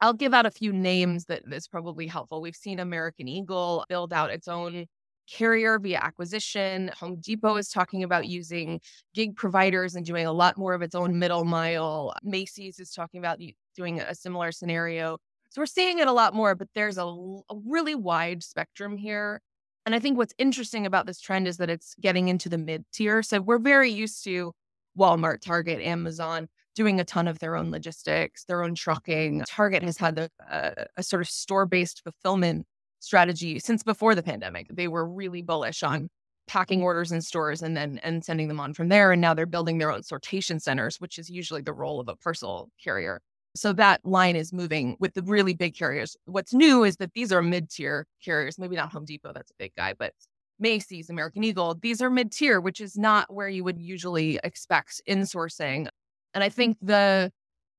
[0.00, 2.42] I'll give out a few names that is probably helpful.
[2.42, 4.86] We've seen American Eagle build out its own
[5.30, 6.90] carrier via acquisition.
[6.98, 8.80] Home Depot is talking about using
[9.14, 12.14] gig providers and doing a lot more of its own middle mile.
[12.22, 13.38] Macy's is talking about
[13.76, 15.18] doing a similar scenario.
[15.50, 19.40] So we're seeing it a lot more, but there's a, a really wide spectrum here.
[19.86, 22.84] And I think what's interesting about this trend is that it's getting into the mid
[22.92, 23.22] tier.
[23.22, 24.52] So we're very used to
[24.98, 29.44] Walmart, Target, Amazon doing a ton of their own logistics, their own trucking.
[29.48, 32.66] Target has had a, a, a sort of store based fulfillment
[33.00, 34.66] strategy since before the pandemic.
[34.70, 36.08] They were really bullish on
[36.46, 39.46] packing orders in stores and then and sending them on from there and now they're
[39.46, 43.20] building their own sortation centers which is usually the role of a parcel carrier.
[43.54, 46.16] So that line is moving with the really big carriers.
[46.26, 49.72] What's new is that these are mid-tier carriers maybe not home depot that's a big
[49.76, 50.12] guy but
[50.58, 55.86] macy's american eagle these are mid-tier which is not where you would usually expect insourcing.
[56.34, 57.30] And i think the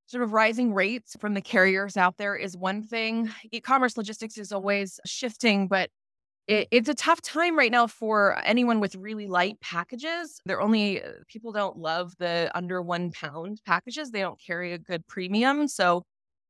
[0.10, 3.30] sort of rising rates from the carriers out there is one thing.
[3.52, 5.92] E commerce logistics is always shifting, but
[6.48, 10.42] it, it's a tough time right now for anyone with really light packages.
[10.46, 14.80] They're only, uh, people don't love the under one pound packages, they don't carry a
[14.80, 15.68] good premium.
[15.68, 16.02] So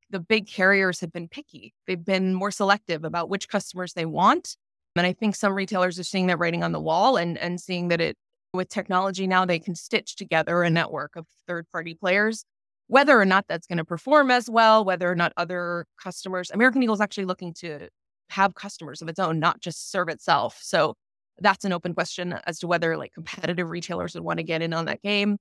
[0.10, 1.74] the big carriers have been picky.
[1.86, 4.56] They've been more selective about which customers they want.
[4.96, 7.90] And I think some retailers are seeing that writing on the wall and, and seeing
[7.90, 8.18] that it,
[8.54, 12.46] with technology now, they can stitch together a network of third party players
[12.90, 16.82] whether or not that's going to perform as well, whether or not other customers, American
[16.82, 17.88] Eagle is actually looking to
[18.32, 20.58] have customers of its own, not just serve itself.
[20.60, 20.96] So
[21.38, 24.74] that's an open question as to whether like competitive retailers would want to get in
[24.74, 25.38] on that game.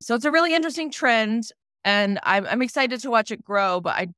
[0.00, 1.44] So it's a really interesting trend,
[1.84, 3.80] and I'm I'm excited to watch it grow.
[3.80, 4.08] But I,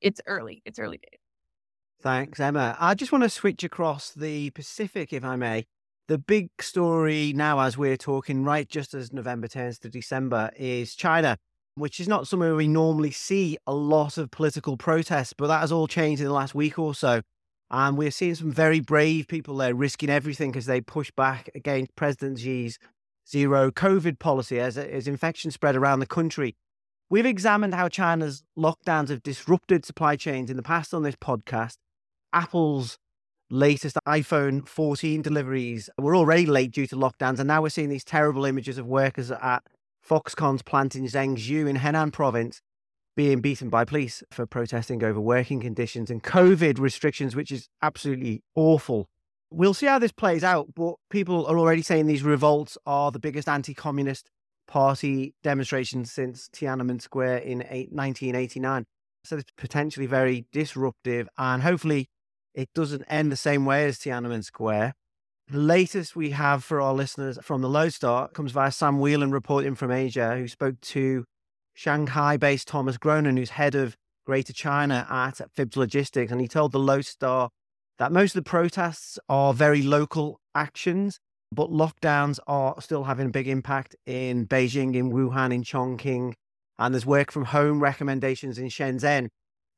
[0.00, 0.62] it's early.
[0.64, 1.20] It's early days.
[2.00, 2.74] Thanks, Emma.
[2.80, 5.66] I just want to switch across the Pacific, if I may.
[6.06, 10.94] The big story now, as we're talking, right just as November turns to December, is
[10.94, 11.36] China
[11.78, 15.72] which is not somewhere we normally see a lot of political protests, but that has
[15.72, 17.22] all changed in the last week or so.
[17.70, 21.94] And we're seeing some very brave people there risking everything as they push back against
[21.96, 22.78] President Xi's
[23.28, 26.56] zero COVID policy as, as infection spread around the country.
[27.10, 31.76] We've examined how China's lockdowns have disrupted supply chains in the past on this podcast.
[32.32, 32.98] Apple's
[33.50, 38.04] latest iPhone 14 deliveries were already late due to lockdowns, and now we're seeing these
[38.04, 39.62] terrible images of workers at
[40.08, 42.62] Foxconn's plant in Zhengzhou in Henan province
[43.16, 48.42] being beaten by police for protesting over working conditions and COVID restrictions, which is absolutely
[48.54, 49.08] awful.
[49.50, 53.18] We'll see how this plays out, but people are already saying these revolts are the
[53.18, 54.30] biggest anti communist
[54.66, 58.86] party demonstrations since Tiananmen Square in 1989.
[59.24, 62.08] So it's potentially very disruptive, and hopefully
[62.54, 64.94] it doesn't end the same way as Tiananmen Square.
[65.50, 69.74] The latest we have for our listeners from the Loadstar comes via Sam Whelan reporting
[69.74, 71.24] from Asia, who spoke to
[71.72, 76.30] Shanghai based Thomas Gronen, who's head of Greater China at FIBS Logistics.
[76.30, 77.48] And he told the Loadstar
[77.96, 81.18] that most of the protests are very local actions,
[81.50, 86.34] but lockdowns are still having a big impact in Beijing, in Wuhan, in Chongqing.
[86.78, 89.28] And there's work from home recommendations in Shenzhen.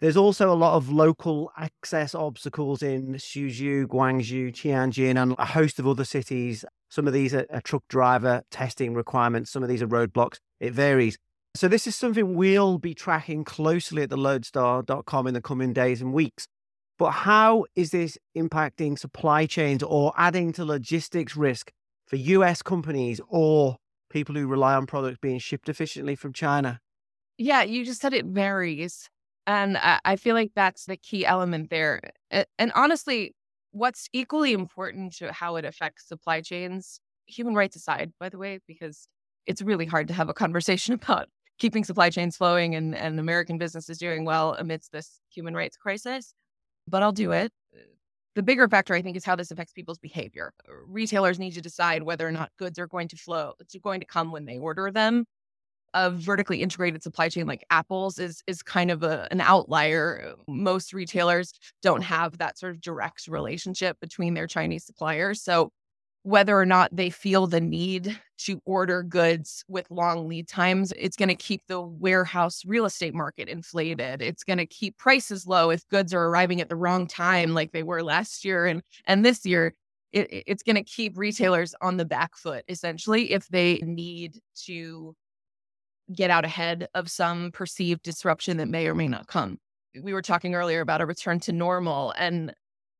[0.01, 5.79] There's also a lot of local access obstacles in Suzhou, Guangzhou, Tianjin, and a host
[5.79, 6.65] of other cities.
[6.89, 10.39] Some of these are, are truck driver testing requirements, some of these are roadblocks.
[10.59, 11.19] It varies.
[11.55, 16.01] So, this is something we'll be tracking closely at the loadstar.com in the coming days
[16.01, 16.47] and weeks.
[16.99, 21.73] But how is this impacting supply chains or adding to logistics risk
[22.07, 23.77] for US companies or
[24.11, 26.81] people who rely on products being shipped efficiently from China?
[27.37, 29.09] Yeah, you just said it varies.
[29.47, 32.01] And I, feel like that's the key element there.
[32.31, 33.35] And honestly,
[33.73, 38.61] what's equally important to how it affects supply chains, human rights aside, by the way,
[38.67, 39.09] because
[39.47, 43.59] it's really hard to have a conversation about keeping supply chains flowing and, and American
[43.59, 46.35] businesses doing well amidst this human rights crisis.
[46.87, 47.53] But I'll do it.
[47.75, 47.81] Uh,
[48.35, 50.53] the bigger factor, I think, is how this affects people's behavior.
[50.87, 54.07] Retailers need to decide whether or not goods are going to flow, it's going to
[54.07, 55.27] come when they order them
[55.95, 60.35] a vertically integrated supply chain like Apple's is is kind of a, an outlier.
[60.47, 65.43] Most retailers don't have that sort of direct relationship between their Chinese suppliers.
[65.43, 65.73] So
[66.23, 71.17] whether or not they feel the need to order goods with long lead times, it's
[71.17, 74.21] going to keep the warehouse real estate market inflated.
[74.21, 77.73] It's going to keep prices low if goods are arriving at the wrong time, like
[77.73, 79.75] they were last year and and this year.
[80.13, 85.15] It, it's going to keep retailers on the back foot essentially if they need to
[86.15, 89.59] get out ahead of some perceived disruption that may or may not come.
[90.03, 92.55] We were talking earlier about a return to normal, and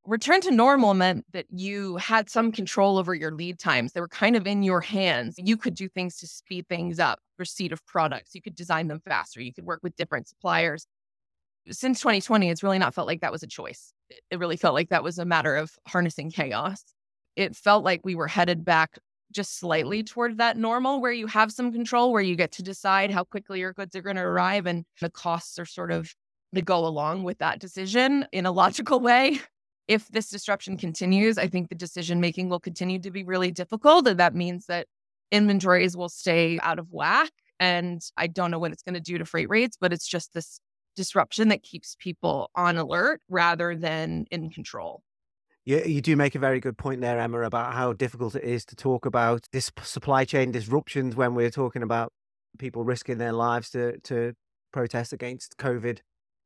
[0.05, 3.93] return to normal meant that you had some control over your lead times.
[3.93, 5.35] They were kind of in your hands.
[5.37, 8.35] You could do things to speed things up, receipt of products.
[8.35, 9.41] You could design them faster.
[9.41, 10.85] You could work with different suppliers.
[11.69, 13.93] Since 2020, it's really not felt like that was a choice.
[14.29, 16.83] It really felt like that was a matter of harnessing chaos.
[17.35, 18.97] It felt like we were headed back
[19.31, 23.11] just slightly toward that normal where you have some control, where you get to decide
[23.11, 26.13] how quickly your goods are going to arrive and the costs are sort of
[26.53, 29.39] to go along with that decision in a logical way.
[29.87, 34.07] If this disruption continues, I think the decision making will continue to be really difficult.
[34.07, 34.87] And that means that
[35.31, 37.31] inventories will stay out of whack.
[37.59, 40.33] And I don't know what it's going to do to freight rates, but it's just
[40.33, 40.59] this
[40.95, 45.03] disruption that keeps people on alert rather than in control.
[45.65, 48.65] You, you do make a very good point there, Emma, about how difficult it is
[48.65, 52.11] to talk about this supply chain disruptions when we're talking about
[52.57, 54.33] people risking their lives to, to
[54.73, 55.99] protest against COVID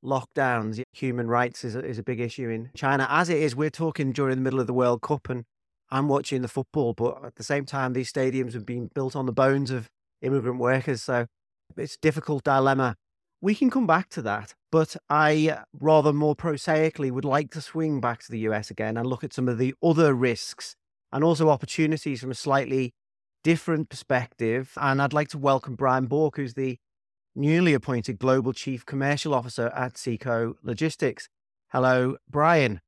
[0.04, 0.82] lockdowns.
[0.94, 3.56] Human rights is a, is a big issue in China, as it is.
[3.56, 5.46] We're talking during the middle of the World Cup, and
[5.90, 9.26] I'm watching the football, but at the same time, these stadiums have been built on
[9.26, 9.88] the bones of
[10.22, 11.04] immigrant workers.
[11.04, 11.28] So
[11.78, 12.96] it's a difficult dilemma.
[13.42, 17.62] We can come back to that, but I uh, rather more prosaically would like to
[17.62, 20.76] swing back to the US again and look at some of the other risks
[21.12, 22.94] and also opportunities from a slightly
[23.44, 24.72] different perspective.
[24.78, 26.78] And I'd like to welcome Brian Bourke, who's the
[27.36, 31.30] newly appointed Global Chief Commercial Officer at SEKO Logistics.
[31.72, 32.82] Hello, Brian.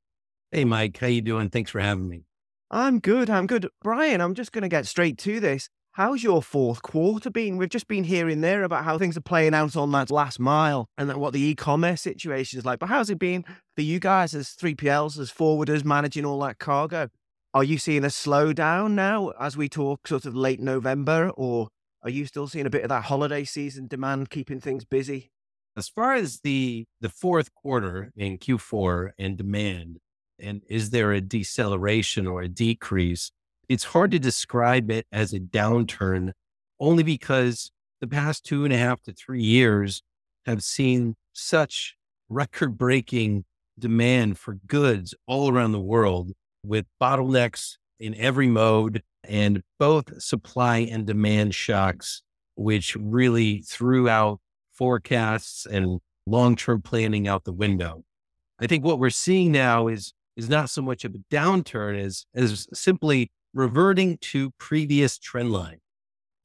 [0.50, 0.96] Hey, Mike.
[0.98, 1.50] How you doing?
[1.50, 2.24] Thanks for having me.
[2.70, 3.30] I'm good.
[3.30, 3.68] I'm good.
[3.82, 5.68] Brian, I'm just going to get straight to this.
[5.98, 7.56] How's your fourth quarter been?
[7.56, 10.88] We've just been hearing there about how things are playing out on that last mile
[10.96, 12.78] and what the e-commerce situation is like.
[12.78, 13.44] But how's it been
[13.74, 17.08] for you guys as 3PLs, as forwarders managing all that cargo?
[17.52, 21.66] Are you seeing a slowdown now as we talk sort of late November, or
[22.04, 25.32] are you still seeing a bit of that holiday season demand keeping things busy?
[25.76, 29.98] As far as the the fourth quarter in Q4 and demand,
[30.38, 33.32] and is there a deceleration or a decrease?
[33.68, 36.32] It's hard to describe it as a downturn
[36.80, 40.02] only because the past two and a half to three years
[40.46, 41.94] have seen such
[42.30, 43.44] record breaking
[43.78, 46.32] demand for goods all around the world
[46.64, 52.22] with bottlenecks in every mode and both supply and demand shocks,
[52.54, 54.40] which really threw out
[54.72, 58.02] forecasts and long term planning out the window.
[58.58, 62.24] I think what we're seeing now is is not so much of a downturn as
[62.34, 65.78] as simply reverting to previous trend line.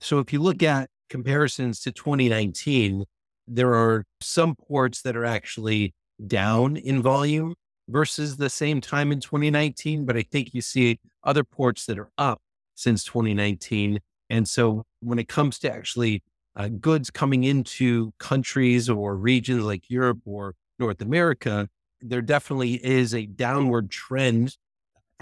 [0.01, 3.05] So if you look at comparisons to 2019,
[3.47, 5.93] there are some ports that are actually
[6.25, 7.53] down in volume
[7.87, 12.09] versus the same time in 2019, but I think you see other ports that are
[12.17, 12.41] up
[12.73, 13.99] since 2019.
[14.31, 16.23] And so when it comes to actually
[16.55, 21.69] uh, goods coming into countries or regions like Europe or North America,
[22.01, 24.57] there definitely is a downward trend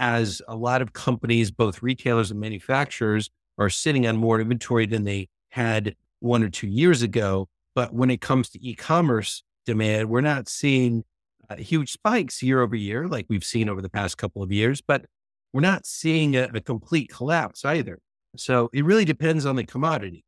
[0.02, 5.04] as a lot of companies, both retailers and manufacturers, are sitting on more inventory than
[5.04, 7.48] they had one or two years ago.
[7.76, 11.04] But when it comes to e commerce demand, we're not seeing
[11.48, 14.80] uh, huge spikes year over year like we've seen over the past couple of years,
[14.80, 15.04] but
[15.52, 18.00] we're not seeing a, a complete collapse either.
[18.36, 20.24] So it really depends on the commodity.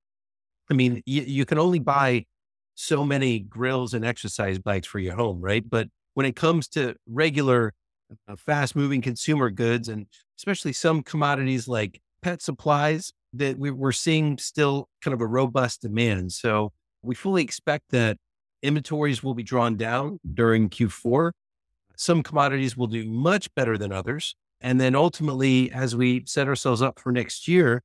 [0.71, 2.27] I mean, you, can only buy
[2.77, 5.69] so many grills and exercise bikes for your home, right?
[5.69, 7.75] But when it comes to regular,
[8.37, 10.07] fast moving consumer goods, and
[10.39, 15.83] especially some commodities like pet supplies, that we, we're seeing still kind of a robust
[15.83, 16.33] demand.
[16.33, 18.17] So we fully expect that
[18.63, 21.33] inventories will be drawn down during Q4.
[21.97, 24.35] Some commodities will do much better than others.
[24.61, 27.83] And then ultimately, as we set ourselves up for next year,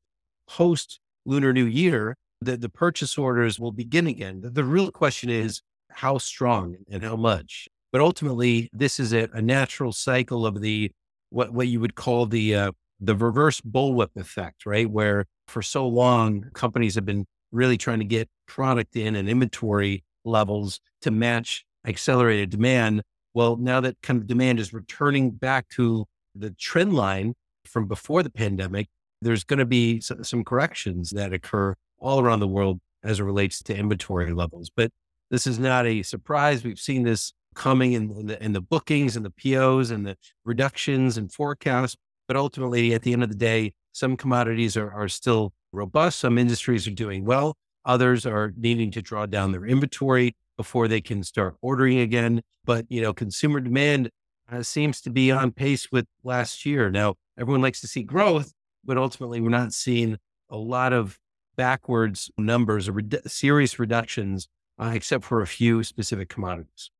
[0.47, 4.41] post Lunar New Year, the, the purchase orders will begin again.
[4.41, 5.61] The, the real question is
[5.91, 7.67] how strong and how much.
[7.91, 10.91] But ultimately, this is a, a natural cycle of the
[11.29, 14.89] what what you would call the uh, the reverse bullwhip effect, right?
[14.89, 20.03] Where for so long companies have been really trying to get product in and inventory
[20.25, 23.01] levels to match accelerated demand.
[23.33, 27.33] Well, now that kind of demand is returning back to the trend line
[27.65, 28.87] from before the pandemic,
[29.21, 33.61] there's going to be some corrections that occur all around the world as it relates
[33.63, 34.69] to inventory levels.
[34.75, 34.91] But
[35.29, 36.63] this is not a surprise.
[36.63, 40.17] We've seen this coming in, in, the, in the bookings and the POs and the
[40.45, 41.95] reductions and forecasts.
[42.27, 46.19] But ultimately, at the end of the day, some commodities are, are still robust.
[46.19, 47.57] Some industries are doing well.
[47.85, 52.41] Others are needing to draw down their inventory before they can start ordering again.
[52.65, 54.09] But, you know, consumer demand
[54.51, 56.89] uh, seems to be on pace with last year.
[56.91, 60.17] Now, everyone likes to see growth, but ultimately, we're not seeing
[60.49, 61.19] a lot of
[61.55, 64.47] backwards numbers or redu- serious reductions,
[64.77, 66.91] uh, except for a few specific commodities.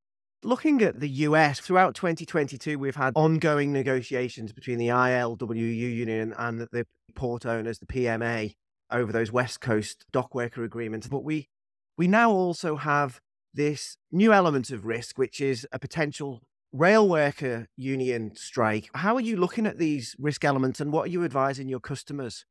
[0.42, 6.62] Looking at the US, throughout 2022, we've had ongoing negotiations between the ILWU union and
[6.62, 8.54] the port owners, the PMA,
[8.90, 11.10] over those West Coast dockworker agreements.
[11.10, 11.50] But we,
[11.98, 13.20] we now also have
[13.54, 18.90] this new element of risk, which is a potential rail worker union strike.
[18.94, 22.46] How are you looking at these risk elements and what are you advising your customers?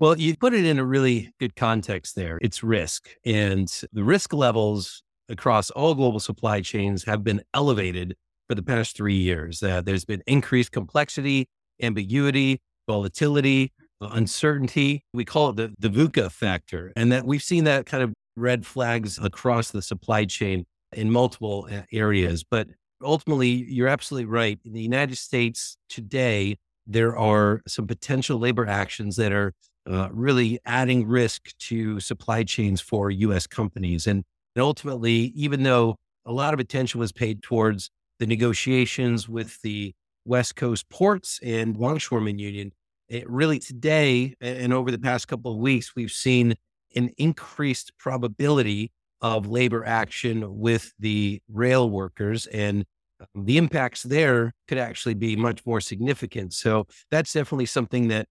[0.00, 2.40] Well, you put it in a really good context there.
[2.42, 3.10] It's risk.
[3.24, 8.14] And the risk levels across all global supply chains have been elevated
[8.48, 9.62] for the past three years.
[9.62, 11.48] Uh, there's been increased complexity,
[11.82, 15.04] ambiguity, volatility, uncertainty.
[15.12, 16.92] We call it the, the VUCA factor.
[16.94, 21.68] And that we've seen that kind of red flags across the supply chain in multiple
[21.72, 22.44] uh, areas.
[22.44, 22.68] But
[23.02, 24.58] ultimately, you're absolutely right.
[24.64, 26.56] In the United States today,
[26.86, 29.54] there are some potential labor actions that are
[29.88, 34.06] uh, really adding risk to supply chains for US companies.
[34.06, 34.24] And,
[34.54, 35.96] and ultimately, even though
[36.26, 39.94] a lot of attention was paid towards the negotiations with the
[40.24, 42.72] West Coast ports and longshoremen union,
[43.08, 46.54] it really today and over the past couple of weeks, we've seen
[46.94, 52.84] an increased probability of labor action with the rail workers and
[53.20, 56.52] um, the impacts there could actually be much more significant.
[56.52, 58.26] So that's definitely something that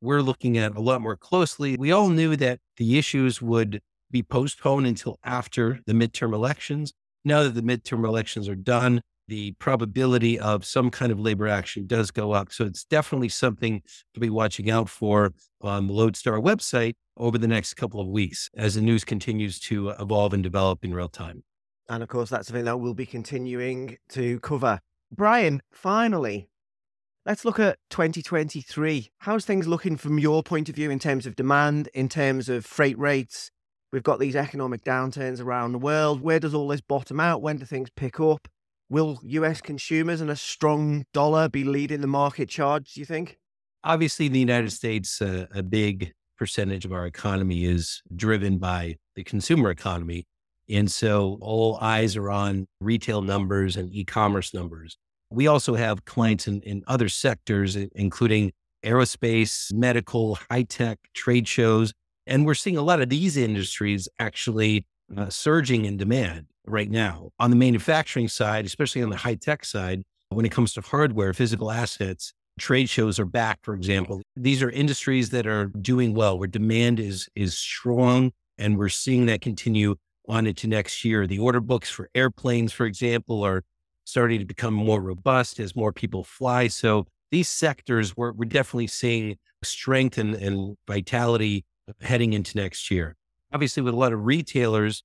[0.00, 1.76] we're looking at a lot more closely.
[1.76, 3.80] We all knew that the issues would
[4.12, 6.92] be postponed until after the midterm elections.
[7.24, 11.86] Now that the midterm elections are done, the probability of some kind of labor action
[11.86, 12.52] does go up.
[12.52, 13.82] So it's definitely something
[14.14, 18.50] to be watching out for on the Loadstar website over the next couple of weeks
[18.56, 21.44] as the news continues to evolve and develop in real time.
[21.88, 24.80] And of course, that's something that we'll be continuing to cover.
[25.10, 26.48] Brian, finally,
[27.26, 29.10] let's look at 2023.
[29.18, 32.64] How's things looking from your point of view in terms of demand, in terms of
[32.64, 33.50] freight rates?
[33.92, 36.22] We've got these economic downturns around the world.
[36.22, 37.42] Where does all this bottom out?
[37.42, 38.48] When do things pick up?
[38.88, 43.36] Will US consumers and a strong dollar be leading the market charge, do you think?
[43.84, 48.96] Obviously, in the United States, uh, a big percentage of our economy is driven by
[49.14, 50.24] the consumer economy.
[50.70, 54.96] And so all eyes are on retail numbers and e commerce numbers.
[55.30, 58.52] We also have clients in, in other sectors, including
[58.84, 61.92] aerospace, medical, high tech, trade shows.
[62.26, 67.30] And we're seeing a lot of these industries actually uh, surging in demand right now.
[67.38, 71.32] On the manufacturing side, especially on the high tech side, when it comes to hardware,
[71.32, 74.22] physical assets, trade shows are back, for example.
[74.36, 79.26] These are industries that are doing well, where demand is is strong, and we're seeing
[79.26, 79.96] that continue
[80.28, 81.26] on into next year.
[81.26, 83.62] The order books for airplanes, for example, are
[84.04, 86.68] starting to become more robust as more people fly.
[86.68, 91.64] So these sectors, we're, we're definitely seeing strength and, and vitality
[92.00, 93.16] heading into next year.
[93.52, 95.02] Obviously, with a lot of retailers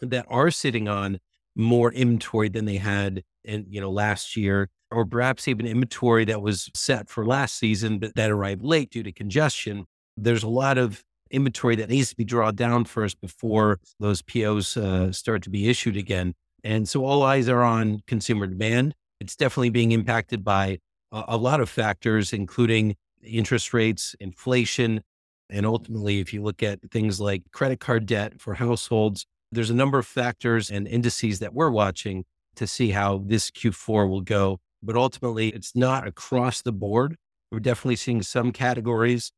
[0.00, 1.18] that are sitting on
[1.54, 6.42] more inventory than they had in you know last year, or perhaps even inventory that
[6.42, 9.84] was set for last season but that arrived late due to congestion.
[10.16, 14.76] There's a lot of inventory that needs to be drawn down first before those POs
[14.76, 16.34] uh, start to be issued again.
[16.62, 18.94] And so all eyes are on consumer demand.
[19.20, 20.78] It's definitely being impacted by
[21.12, 25.02] a, a lot of factors, including interest rates, inflation,
[25.50, 29.74] and ultimately, if you look at things like credit card debt for households, there's a
[29.74, 32.24] number of factors and indices that we're watching
[32.56, 34.58] to see how this Q4 will go.
[34.82, 37.16] But ultimately, it's not across the board.
[37.52, 39.32] We're definitely seeing some categories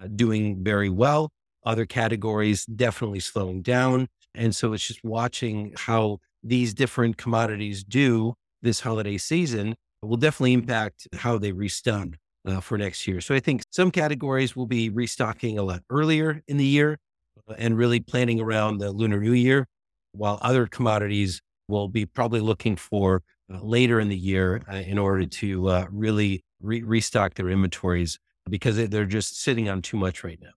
[0.00, 1.30] uh, doing very well,
[1.64, 4.08] other categories definitely slowing down.
[4.34, 10.52] And so it's just watching how these different commodities do this holiday season will definitely
[10.52, 12.08] impact how they restock
[12.48, 13.20] uh, for next year.
[13.20, 16.98] So I think some categories will be restocking a lot earlier in the year
[17.48, 19.66] uh, and really planning around the Lunar New Year,
[20.12, 23.22] while other commodities will be probably looking for
[23.52, 28.18] uh, later in the year uh, in order to uh, really re- restock their inventories
[28.48, 30.50] because they're just sitting on too much right now.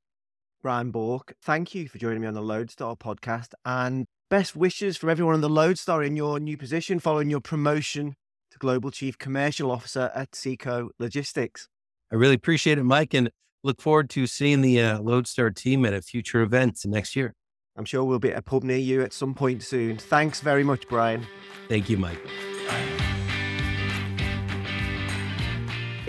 [0.63, 5.09] Brian Bourke, thank you for joining me on the Loadstar podcast and best wishes from
[5.09, 8.13] everyone on the Loadstar in your new position following your promotion
[8.51, 11.67] to Global Chief Commercial Officer at SEKO Logistics.
[12.11, 13.31] I really appreciate it, Mike, and
[13.63, 17.33] look forward to seeing the uh, Loadstar team at a future event next year.
[17.77, 19.97] I'm sure we'll be at a pub near you at some point soon.
[19.97, 21.25] Thanks very much, Brian.
[21.69, 22.19] Thank you, Mike.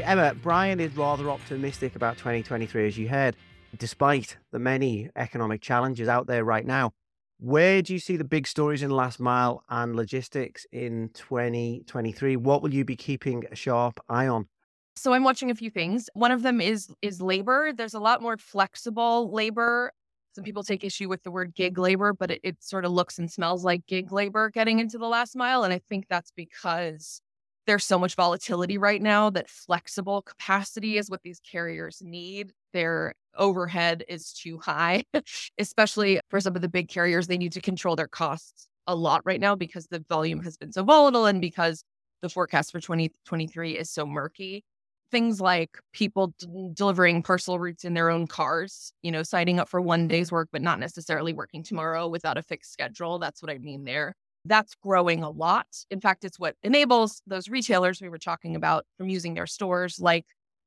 [0.02, 3.36] Emma, Brian is rather optimistic about 2023, as you heard,
[3.78, 6.90] despite the many economic challenges out there right now.
[7.38, 12.36] Where do you see the big stories in last mile and logistics in 2023?
[12.36, 14.48] What will you be keeping a sharp eye on?
[14.96, 16.08] So I'm watching a few things.
[16.14, 17.72] One of them is is labor.
[17.72, 19.92] There's a lot more flexible labor.
[20.34, 23.18] Some people take issue with the word gig labor, but it, it sort of looks
[23.18, 25.62] and smells like gig labor getting into the last mile.
[25.64, 27.20] And I think that's because
[27.66, 32.52] there's so much volatility right now that flexible capacity is what these carriers need.
[32.72, 35.04] Their overhead is too high,
[35.58, 37.26] especially for some of the big carriers.
[37.26, 40.72] They need to control their costs a lot right now because the volume has been
[40.72, 41.84] so volatile and because
[42.20, 44.64] the forecast for 2023 is so murky.
[45.12, 49.68] Things like people d- delivering parcel routes in their own cars, you know, signing up
[49.68, 53.20] for one day's work, but not necessarily working tomorrow without a fixed schedule.
[53.20, 54.14] That's what I mean there.
[54.46, 55.66] That's growing a lot.
[55.90, 60.00] In fact, it's what enables those retailers we were talking about from using their stores
[60.00, 60.24] like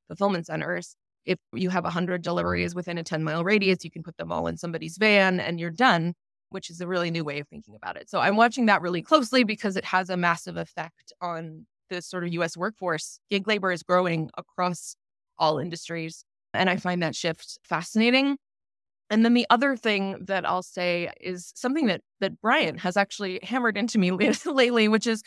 [0.08, 0.96] fulfillment centers.
[1.26, 4.48] If you have 100 deliveries within a 10 mile radius, you can put them all
[4.48, 6.14] in somebody's van and you're done
[6.50, 8.10] which is a really new way of thinking about it.
[8.10, 12.24] So I'm watching that really closely because it has a massive effect on the sort
[12.24, 13.20] of US workforce.
[13.30, 14.96] Gig labor is growing across
[15.38, 16.24] all industries.
[16.54, 18.38] And I find that shift fascinating.
[19.10, 23.40] And then the other thing that I'll say is something that that Brian has actually
[23.44, 24.12] hammered into me
[24.46, 25.24] lately, which is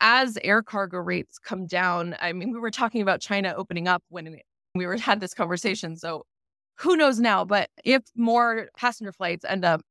[0.00, 2.16] as air cargo rates come down.
[2.20, 4.36] I mean, we were talking about China opening up when
[4.74, 5.96] we were had this conversation.
[5.96, 6.24] So
[6.78, 7.44] who knows now?
[7.44, 9.82] But if more passenger flights end up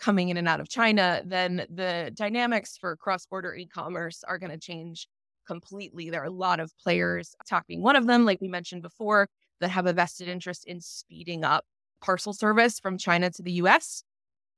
[0.00, 4.38] coming in and out of China, then the dynamics for cross border e commerce are
[4.38, 5.06] going to change
[5.50, 6.10] completely.
[6.10, 9.28] There are a lot of players, TAC being one of them, like we mentioned before,
[9.60, 11.64] that have a vested interest in speeding up
[12.00, 14.04] parcel service from China to the US.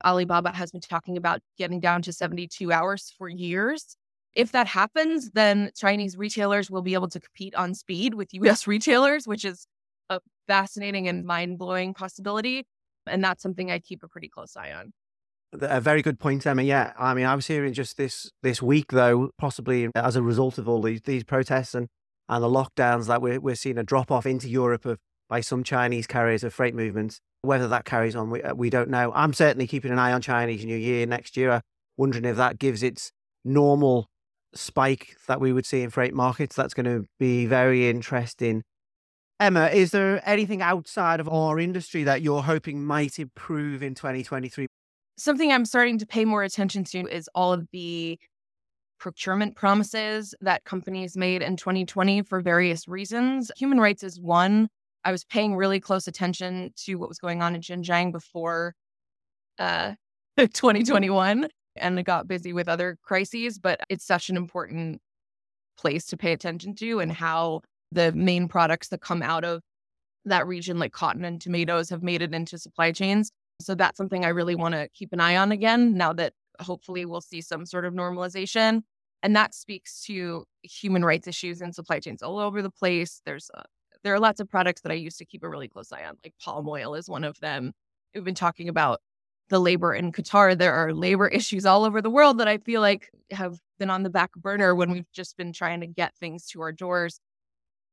[0.04, 3.96] Alibaba has been talking about getting down to 72 hours for years.
[4.34, 8.66] If that happens, then Chinese retailers will be able to compete on speed with US
[8.74, 9.66] retailers, which is
[10.10, 12.66] a fascinating and mind blowing possibility.
[13.06, 14.92] And that's something I keep a pretty close eye on.
[15.60, 16.62] A very good point, Emma.
[16.62, 20.56] Yeah, I mean, I was hearing just this this week, though, possibly as a result
[20.56, 21.88] of all these these protests and
[22.28, 24.98] and the lockdowns, that we're we're seeing a drop off into Europe of
[25.28, 27.20] by some Chinese carriers of freight movements.
[27.42, 29.12] Whether that carries on, we, uh, we don't know.
[29.14, 31.60] I'm certainly keeping an eye on Chinese New Year next year,
[31.96, 33.12] wondering if that gives its
[33.44, 34.06] normal
[34.54, 36.54] spike that we would see in freight markets.
[36.54, 38.62] That's going to be very interesting.
[39.40, 44.68] Emma, is there anything outside of our industry that you're hoping might improve in 2023?
[45.16, 48.18] Something I'm starting to pay more attention to is all of the
[48.98, 53.50] procurement promises that companies made in 2020 for various reasons.
[53.56, 54.68] Human rights is one
[55.04, 58.74] I was paying really close attention to what was going on in Xinjiang before
[59.58, 59.94] uh,
[60.38, 65.00] 2021 and I got busy with other crises, but it's such an important
[65.78, 69.62] place to pay attention to and how the main products that come out of
[70.24, 73.30] that region, like cotton and tomatoes, have made it into supply chains.
[73.60, 77.04] So that's something I really want to keep an eye on again now that hopefully
[77.04, 78.82] we'll see some sort of normalization.
[79.22, 83.20] And that speaks to human rights issues in supply chains all over the place.
[83.24, 83.62] There's a
[84.02, 86.16] there are lots of products that I used to keep a really close eye on,
[86.24, 87.72] like palm oil is one of them.
[88.14, 89.00] We've been talking about
[89.48, 90.56] the labor in Qatar.
[90.56, 94.02] There are labor issues all over the world that I feel like have been on
[94.02, 97.20] the back burner when we've just been trying to get things to our doors.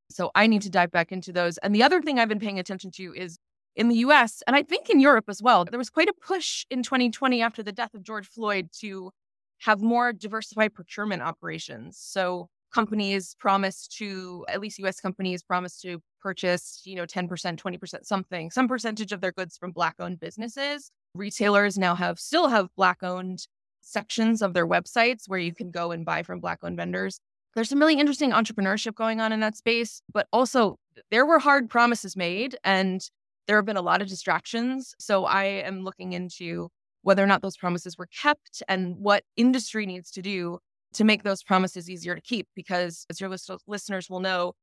[0.10, 1.57] So I need to dive back into those.
[1.60, 3.38] And the other thing I've been paying attention to is
[3.76, 6.65] in the US, and I think in Europe as well, there was quite a push
[6.70, 9.11] in 2020 after the death of George Floyd to
[9.59, 11.97] have more diversified procurement operations.
[11.99, 18.05] So companies promise to at least US companies promise to purchase, you know, 10%, 20%,
[18.05, 20.91] something, some percentage of their goods from black owned businesses.
[21.15, 23.47] Retailers now have still have black owned
[23.82, 27.20] sections of their websites where you can go and buy from black owned vendors.
[27.55, 30.78] There's some really interesting entrepreneurship going on in that space, but also
[31.09, 33.01] there were hard promises made and
[33.50, 34.93] there have been a lot of distractions.
[35.00, 36.70] So I am looking into
[37.02, 40.60] whether or not those promises were kept and what industry needs to do
[40.93, 42.47] to make those promises easier to keep.
[42.56, 44.54] Because as your list- listeners will know,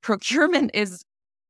[0.00, 1.04] procurement is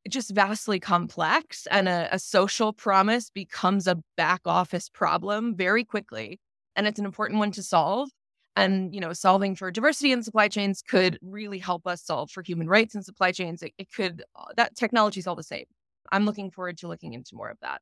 [0.09, 6.41] just vastly complex and a, a, social promise becomes a back office problem very quickly
[6.77, 8.09] and it's an important one to solve
[8.57, 12.43] and you know solving for diversity in supply chains could really help us solve for
[12.43, 15.67] human rights in supply chains it, it could uh, that technology is all the same
[16.13, 17.81] i'm looking forward to looking into more of that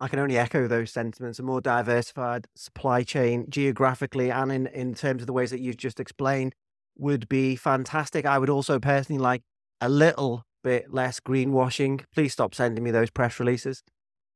[0.00, 1.38] I can only echo those sentiments.
[1.38, 5.76] A more diversified supply chain geographically and in, in terms of the ways that you've
[5.76, 6.56] just explained
[6.98, 8.26] would be fantastic.
[8.26, 9.42] I would also personally like
[9.80, 12.04] a little bit less greenwashing.
[12.12, 13.84] Please stop sending me those press releases.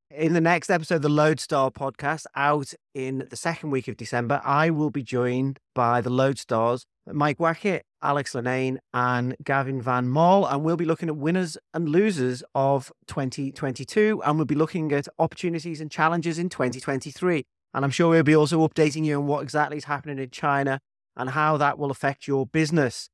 [0.09, 4.41] In the next episode of the Loadstar podcast, out in the second week of December,
[4.45, 10.47] I will be joined by the Loadstars, Mike Wackett, Alex Lennane, and Gavin van Marle.
[10.47, 14.23] And we'll be looking at winners and losers of 2022.
[14.25, 17.45] And we'll be looking at opportunities and challenges in 2023.
[17.75, 20.81] And I'm sure we'll be also updating you on what exactly is happening in China
[21.17, 23.11] and how that will affect your business.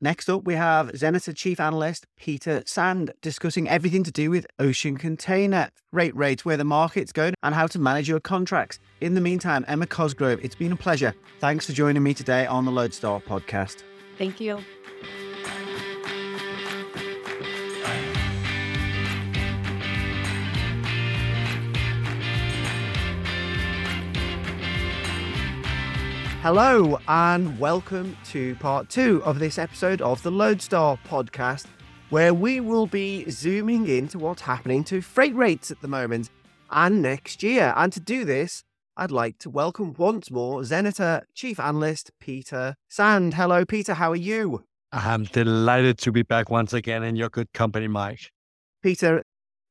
[0.00, 4.96] Next up, we have Xeneta Chief Analyst Peter Sand discussing everything to do with ocean
[4.96, 8.78] container rate rates, where the market's going, and how to manage your contracts.
[9.00, 11.14] In the meantime, Emma Cosgrove, it's been a pleasure.
[11.40, 13.87] Thanks for joining me today on the Loadstar podcast.
[14.18, 14.58] Thank you.
[26.42, 31.66] Hello, and welcome to part two of this episode of the Loadstar podcast,
[32.10, 36.30] where we will be zooming into what's happening to freight rates at the moment
[36.70, 37.72] and next year.
[37.76, 38.64] And to do this,
[39.00, 43.34] I'd like to welcome once more Xeneta Chief Analyst Peter Sand.
[43.34, 43.94] Hello, Peter.
[43.94, 44.64] How are you?
[44.90, 48.32] I'm delighted to be back once again in your good company, Mike.
[48.82, 49.22] Peter,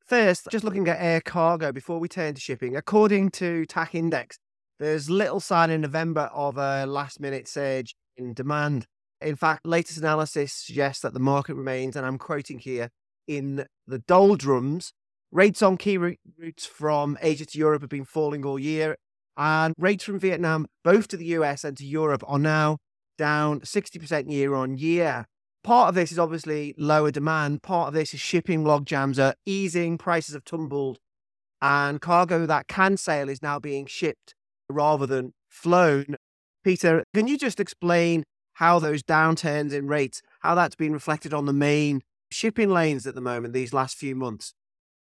[0.06, 4.38] first, just looking at air cargo before we turn to shipping, according to TAC Index,
[4.78, 8.86] there's little sign in November of a last minute surge in demand.
[9.20, 12.88] In fact, latest analysis suggests that the market remains, and I'm quoting here,
[13.26, 14.94] in the doldrums.
[15.30, 18.96] Rates on key routes from Asia to Europe have been falling all year,
[19.38, 22.78] and rates from Vietnam, both to the US and to Europe, are now
[23.16, 25.26] down 60% year on year.
[25.62, 27.62] Part of this is obviously lower demand.
[27.62, 30.98] Part of this is shipping log jams are easing, prices have tumbled,
[31.62, 34.34] and cargo that can sail is now being shipped
[34.68, 36.16] rather than flown.
[36.64, 38.24] Peter, can you just explain
[38.54, 43.14] how those downturns in rates, how that's been reflected on the main shipping lanes at
[43.14, 44.52] the moment, these last few months?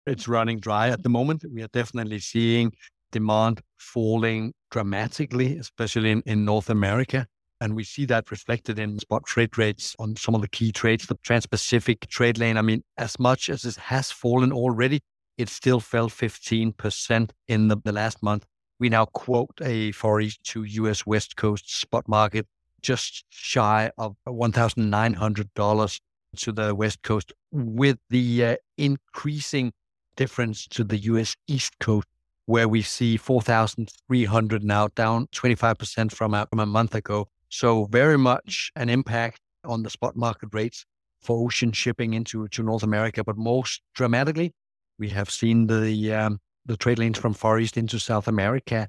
[0.06, 1.44] It's running dry at the moment.
[1.52, 2.72] We are definitely seeing
[3.14, 7.26] demand falling dramatically, especially in, in North America.
[7.60, 11.06] And we see that reflected in spot trade rates on some of the key trades,
[11.06, 12.56] the Trans Pacific trade lane.
[12.56, 15.00] I mean, as much as it has fallen already,
[15.38, 18.44] it still fell 15% in the, the last month.
[18.80, 22.46] We now quote a Far East to US West Coast spot market
[22.82, 26.00] just shy of $1,900
[26.36, 29.72] to the West Coast, with the uh, increasing
[30.16, 32.06] difference to the US East Coast,
[32.46, 37.28] where we see 4,300 now, down 25% from a, from a month ago.
[37.48, 40.84] So, very much an impact on the spot market rates
[41.22, 43.24] for ocean shipping into to North America.
[43.24, 44.52] But most dramatically,
[44.98, 48.88] we have seen the um, the trade lanes from Far East into South America,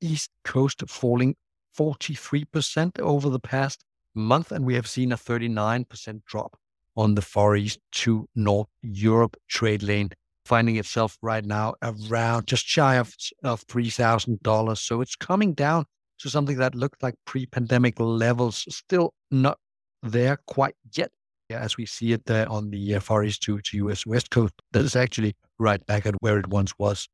[0.00, 1.36] East Coast falling
[1.76, 6.56] 43% over the past month, and we have seen a 39% drop
[6.96, 10.10] on the Far East to North Europe trade lane,
[10.44, 14.78] finding itself right now around just shy of, of $3,000.
[14.78, 15.86] So it's coming down
[16.18, 19.58] to something that looked like pre pandemic levels, still not
[20.02, 21.10] there quite yet.
[21.50, 24.54] As we see it there on the uh, Far East to, to US West Coast,
[24.72, 27.08] that is actually right back at where it once was.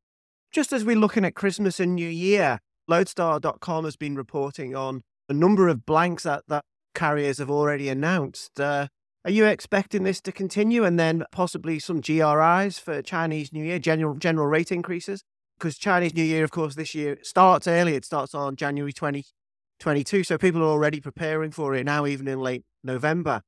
[0.51, 2.59] Just as we're looking at Christmas and New Year,
[2.89, 6.65] Loadstar.com has been reporting on a number of blanks that, that
[6.95, 8.59] carriers have already announced.
[8.59, 8.87] Uh,
[9.23, 13.77] are you expecting this to continue and then possibly some GRIs for Chinese New Year,
[13.77, 15.23] general general rate increases?
[15.57, 17.93] Because Chinese New Year, of course, this year starts early.
[17.95, 20.23] It starts on January 2022.
[20.23, 23.43] so people are already preparing for it now, even in late November.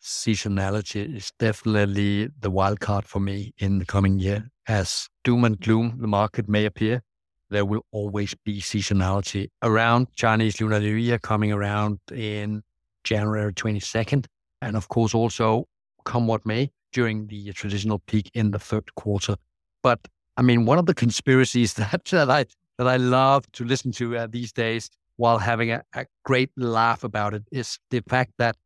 [0.00, 4.48] Seasonality is definitely the wild card for me in the coming year.
[4.68, 7.02] As doom and gloom the market may appear,
[7.50, 12.62] there will always be seasonality around Chinese Lunar New Year coming around in
[13.02, 14.26] January 22nd.
[14.60, 15.66] And of course, also
[16.04, 19.36] come what may during the traditional peak in the third quarter.
[19.82, 20.00] But
[20.36, 22.46] I mean, one of the conspiracies that, that I
[22.78, 27.02] that I love to listen to uh, these days while having a, a great laugh
[27.02, 28.56] about it is the fact that,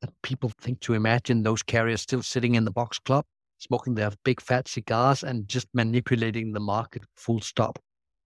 [0.00, 3.24] that people think to imagine those carriers still sitting in the box club,
[3.58, 7.80] smoking their big fat cigars and just manipulating the market full stop.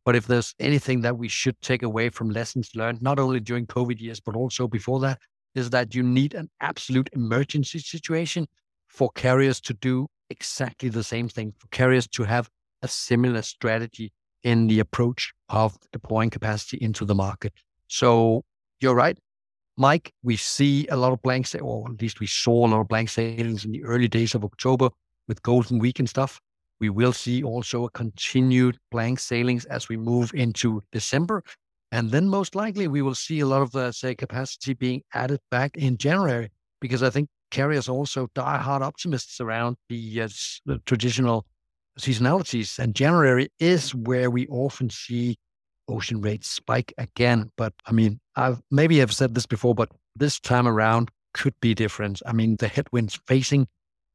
[0.05, 3.67] But if there's anything that we should take away from lessons learned, not only during
[3.67, 5.19] COVID years, but also before that,
[5.55, 8.47] is that you need an absolute emergency situation
[8.89, 12.49] for carriers to do exactly the same thing, for carriers to have
[12.83, 17.53] a similar strategy in the approach of deploying capacity into the market.
[17.89, 18.43] So
[18.81, 19.19] you're right,
[19.77, 20.13] Mike.
[20.23, 23.09] We see a lot of blank, or at least we saw a lot of blank
[23.09, 24.91] sailings in the early days of October
[25.29, 26.41] with Golden Week and stuff.
[26.81, 31.45] We will see also a continued blank sailings as we move into December.
[31.93, 35.41] And then most likely we will see a lot of the, say, capacity being added
[35.51, 40.29] back in January, because I think carriers also die hard optimists around the, uh,
[40.65, 41.45] the traditional
[42.01, 42.79] seasonalities.
[42.79, 45.37] And January is where we often see
[45.87, 47.51] ocean rates spike again.
[47.59, 51.75] But I mean, I've maybe I've said this before, but this time around could be
[51.75, 52.23] different.
[52.25, 53.67] I mean, the headwinds facing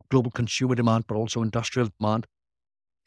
[0.09, 2.25] global consumer demand, but also industrial demand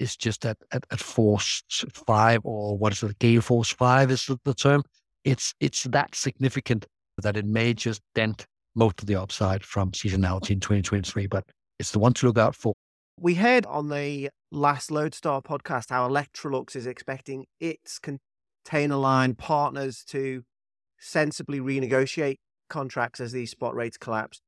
[0.01, 4.29] is just at, at, at force five or what is it, gale force five is
[4.45, 4.83] the term.
[5.25, 6.87] It's it's that significant
[7.19, 11.45] that it may just dent most of the upside from seasonality in 2023, but
[11.79, 12.73] it's the one to look out for.
[13.19, 20.05] We heard on the last Loadstar podcast how Electrolux is expecting its container line partners
[20.09, 20.43] to
[20.99, 22.37] sensibly renegotiate
[22.71, 24.41] contracts as these spot rates collapse.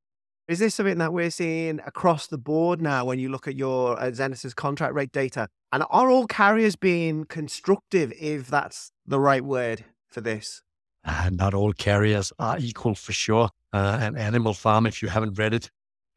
[0.49, 3.99] Is this something that we're seeing across the board now when you look at your
[3.99, 5.49] uh, Xeneta's contract rate data?
[5.71, 10.63] And are all carriers being constructive, if that's the right word for this?
[11.05, 13.51] Uh, not all carriers are equal for sure.
[13.73, 15.71] Uh, and Animal Farm, if you haven't read it,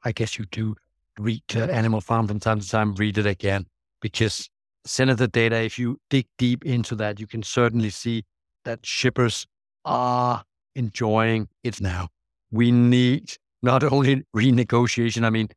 [0.03, 0.75] I guess you do
[1.19, 3.67] read uh, Animal Farm from time to time, read it again.
[4.01, 4.49] Because
[4.87, 8.23] Xeneta data, if you dig deep into that, you can certainly see
[8.63, 9.45] that shippers
[9.85, 10.43] are
[10.75, 12.09] enjoying it now.
[12.51, 15.23] We need not only renegotiation.
[15.23, 15.49] I mean,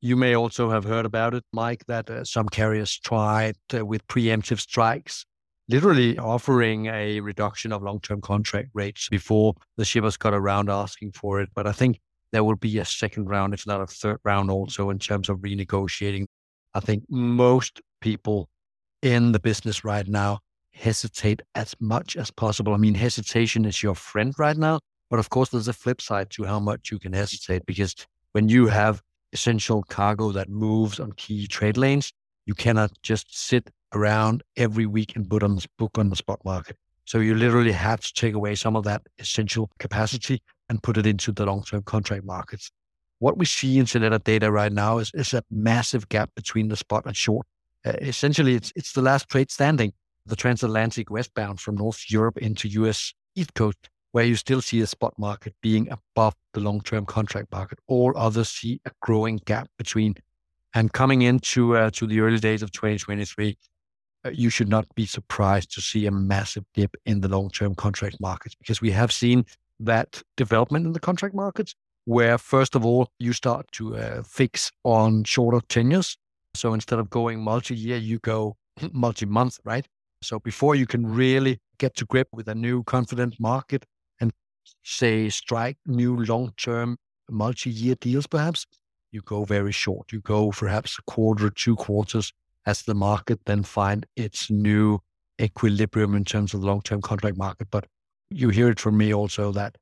[0.00, 4.06] you may also have heard about it, Mike, that uh, some carriers tried uh, with
[4.06, 5.24] preemptive strikes
[5.68, 11.40] literally offering a reduction of long-term contract rates before the shippers got around asking for
[11.40, 11.48] it.
[11.54, 12.00] But I think
[12.32, 15.38] there will be a second round, if not a third round also in terms of
[15.38, 16.26] renegotiating.
[16.74, 18.48] I think most people
[19.02, 20.40] in the business right now
[20.72, 22.74] hesitate as much as possible.
[22.74, 24.80] I mean, hesitation is your friend right now.
[25.14, 27.94] But of course, there's a flip side to how much you can hesitate because
[28.32, 29.00] when you have
[29.32, 32.12] essential cargo that moves on key trade lanes,
[32.46, 36.40] you cannot just sit around every week and put on the book on the spot
[36.44, 36.76] market.
[37.04, 41.06] So you literally have to take away some of that essential capacity and put it
[41.06, 42.72] into the long-term contract markets.
[43.20, 46.76] What we see in Xeneta data right now is, is a massive gap between the
[46.76, 47.46] spot and short.
[47.86, 49.92] Uh, essentially, it's it's the last trade standing,
[50.26, 54.86] the transatlantic westbound from North Europe into US East Coast, where you still see the
[54.86, 57.80] spot market being above the long-term contract market.
[57.88, 60.14] All others see a growing gap between.
[60.72, 63.58] And coming into uh, to the early days of 2023,
[64.24, 68.20] uh, you should not be surprised to see a massive dip in the long-term contract
[68.20, 69.46] markets because we have seen
[69.80, 74.70] that development in the contract markets where first of all you start to uh, fix
[74.84, 76.16] on shorter tenures
[76.54, 78.56] so instead of going multi-year you go
[78.92, 79.88] multi-month right
[80.22, 83.84] so before you can really get to grip with a new confident market
[84.82, 86.96] say strike new long-term
[87.30, 88.66] multi-year deals perhaps
[89.10, 92.32] you go very short you go perhaps a quarter two quarters
[92.66, 95.00] as the market then find its new
[95.40, 97.68] equilibrium in terms of the long-term contract market.
[97.70, 97.86] But
[98.30, 99.76] you hear it from me also that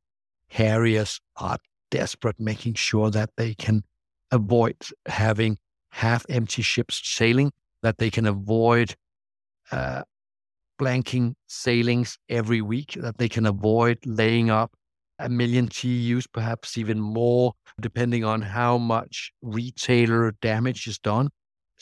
[0.51, 1.59] carriers are
[1.91, 3.85] desperate, making sure that they can
[4.31, 4.77] avoid
[5.07, 5.59] having
[5.91, 7.53] half empty ships sailing,
[7.83, 8.95] that they can avoid
[9.71, 10.03] uh,
[10.83, 14.73] blanking sailings every week, that they can avoid laying up
[15.19, 21.29] a million TEUs, perhaps even more, depending on how much retailer damage is done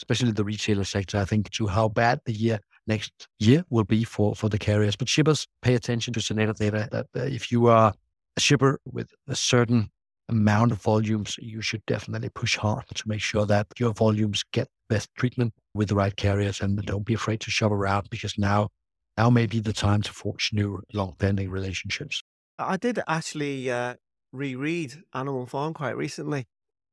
[0.01, 4.03] especially the retailer sector, I think, to how bad the year next year will be
[4.03, 4.96] for, for the carriers.
[4.96, 7.92] But shippers pay attention to Xeneta data that if you are
[8.36, 9.90] a shipper with a certain
[10.30, 14.68] amount of volumes, you should definitely push hard to make sure that your volumes get
[14.88, 18.68] best treatment with the right carriers and don't be afraid to shop around because now
[19.17, 22.23] now may be the time to forge new long-standing relationships.
[22.59, 23.95] I did actually uh,
[24.33, 26.47] reread Animal Farm quite recently,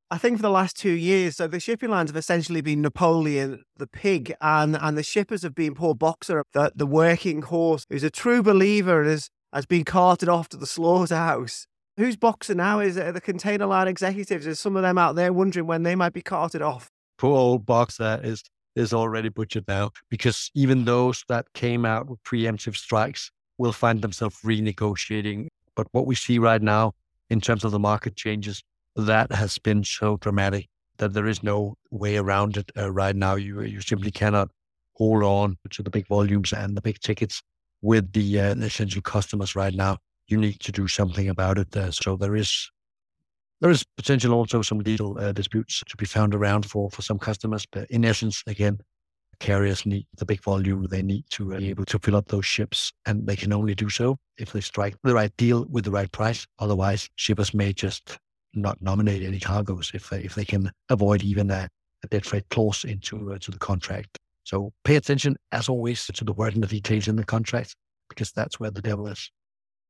[0.09, 3.63] I think for the last two years, so the shipping lines have essentially been Napoleon
[3.75, 8.05] the pig, and and the shippers have been poor Boxer, the, the working horse, who's
[8.05, 11.67] a true believer and has, has been carted off to the slaughterhouse.
[11.97, 12.79] Who's Boxer now?
[12.79, 14.47] Is it the container line executives?
[14.47, 16.89] Is some of them out there wondering when they might be carted off.
[17.17, 18.43] Poor old Boxer is
[18.77, 24.01] is already butchered now because even those that came out with preemptive strikes will find
[24.01, 25.47] themselves renegotiating.
[25.75, 26.93] But what we see right now
[27.29, 28.63] in terms of the market changes
[28.95, 30.67] that has been so dramatic
[30.97, 33.35] that there is no way around it uh, right now.
[33.35, 34.49] You you simply cannot
[34.93, 37.43] hold on to the big volumes and the big tickets
[37.81, 39.97] with the, uh, essential customers right now.
[40.27, 41.75] You need to do something about it.
[41.77, 42.69] Uh, so there is
[43.61, 47.19] there is potential also some legal uh, disputes to be found around for for some
[47.19, 47.65] customers.
[47.71, 48.79] But in essence, again,
[49.39, 50.85] carriers need the big volume.
[50.89, 53.75] They need to uh, be able to fill up those ships, and they can only
[53.75, 56.45] do so if they strike the right deal with the right price.
[56.59, 58.17] Otherwise, shippers may just
[58.53, 61.69] not nominate any cargoes if they, if they can avoid even a,
[62.03, 64.17] a dead freight clause into uh, to the contract.
[64.43, 67.75] So pay attention, as always, to the word and the details in the contract
[68.09, 69.29] because that's where the devil is.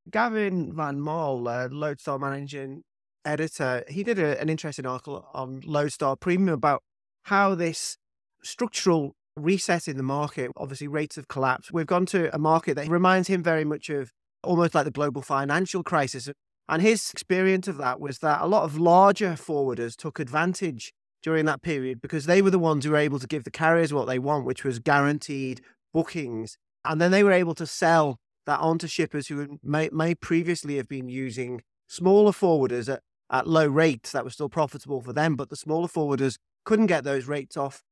[0.09, 2.83] Gavin van Marle, uh, Loadstar managing
[3.27, 6.81] editor, he did a, an interesting article on Loadstar Premium about
[7.23, 7.97] how this
[8.43, 11.71] structural reset in the market, obviously rates have collapsed.
[11.71, 14.11] We've gone to a market that reminds him very much of
[14.43, 16.29] almost like the global financial crisis
[16.69, 21.45] and his experience of that was that a lot of larger forwarders took advantage during
[21.45, 24.07] that period because they were the ones who were able to give the carriers what
[24.07, 25.61] they want, which was guaranteed
[25.93, 26.57] bookings.
[26.83, 30.87] And then they were able to sell that onto shippers who may, may previously have
[30.87, 35.49] been using smaller forwarders at, at low rates that were still profitable for them, but
[35.49, 37.83] the smaller forwarders couldn't get those rates off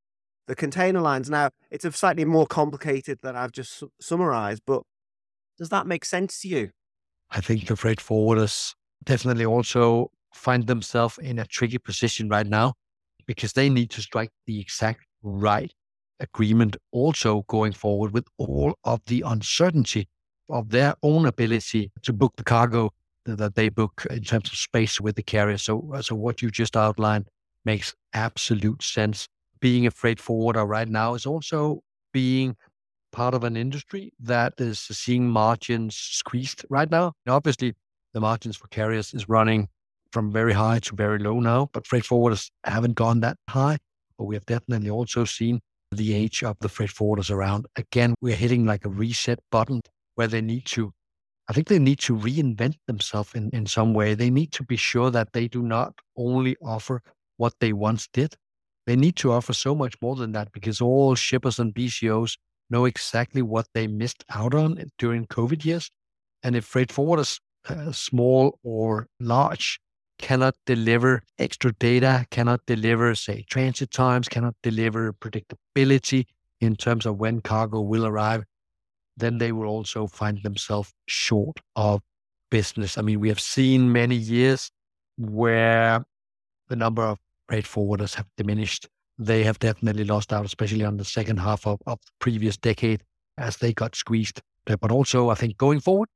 [0.46, 1.28] the container lines.
[1.28, 4.82] Now, it's a slightly more complicated than I've just su- summarized, but
[5.58, 6.70] does that make sense to you?
[7.30, 8.74] I think the freight forwarders
[9.04, 12.74] definitely also find themselves in a tricky position right now
[13.26, 15.72] because they need to strike the exact right
[16.20, 20.08] agreement also going forward with all of the uncertainty
[20.48, 22.90] of their own ability to book the cargo
[23.26, 25.58] that they book in terms of space with the carrier.
[25.58, 27.28] So, uh, so what you just outlined
[27.64, 29.28] makes absolute sense.
[29.60, 32.56] Being a freight forwarder right now is also being
[33.12, 37.12] part of an industry that is seeing margins squeezed right now.
[37.26, 37.74] obviously,
[38.12, 39.68] the margins for carriers is running
[40.12, 43.78] from very high to very low now, but freight forwarders haven't gone that high.
[44.18, 45.60] But we have definitely also seen
[45.92, 47.66] the age of the freight forwarders around.
[47.76, 49.82] Again, we're hitting like a reset button
[50.14, 50.92] where they need to,
[51.48, 54.14] I think they need to reinvent themselves in, in some way.
[54.14, 57.02] They need to be sure that they do not only offer
[57.36, 58.34] what they once did.
[58.86, 62.36] They need to offer so much more than that because all shippers and BCOs
[62.70, 65.90] know exactly what they missed out on during COVID years.
[66.42, 69.80] And if freight forwarders, uh, small or large,
[70.18, 76.26] cannot deliver extra data, cannot deliver, say, transit times, cannot deliver predictability
[76.60, 78.44] in terms of when cargo will arrive,
[79.16, 82.02] then they will also find themselves short of
[82.50, 82.98] business.
[82.98, 84.70] I mean, we have seen many years
[85.16, 86.04] where
[86.68, 88.88] the number of freight forwarders have diminished.
[89.18, 93.02] They have definitely lost out, especially on the second half of, of the previous decade
[93.38, 94.42] as they got squeezed.
[94.66, 96.08] But also, I think going forward,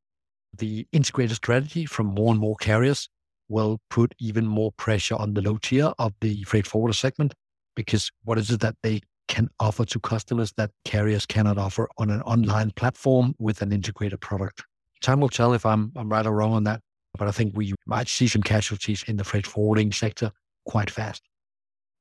[0.57, 3.09] the integrated strategy from more and more carriers
[3.49, 7.35] will put even more pressure on the low tier of the freight forwarder segment
[7.75, 9.01] because what is it that they
[9.31, 14.21] can offer to customers that carriers cannot offer on an online platform with an integrated
[14.21, 14.65] product?
[15.01, 16.81] Time will tell if I'm, I'm right or wrong on that,
[17.17, 20.33] but I think we might see some casualties in the freight forwarding sector
[20.67, 21.23] quite fast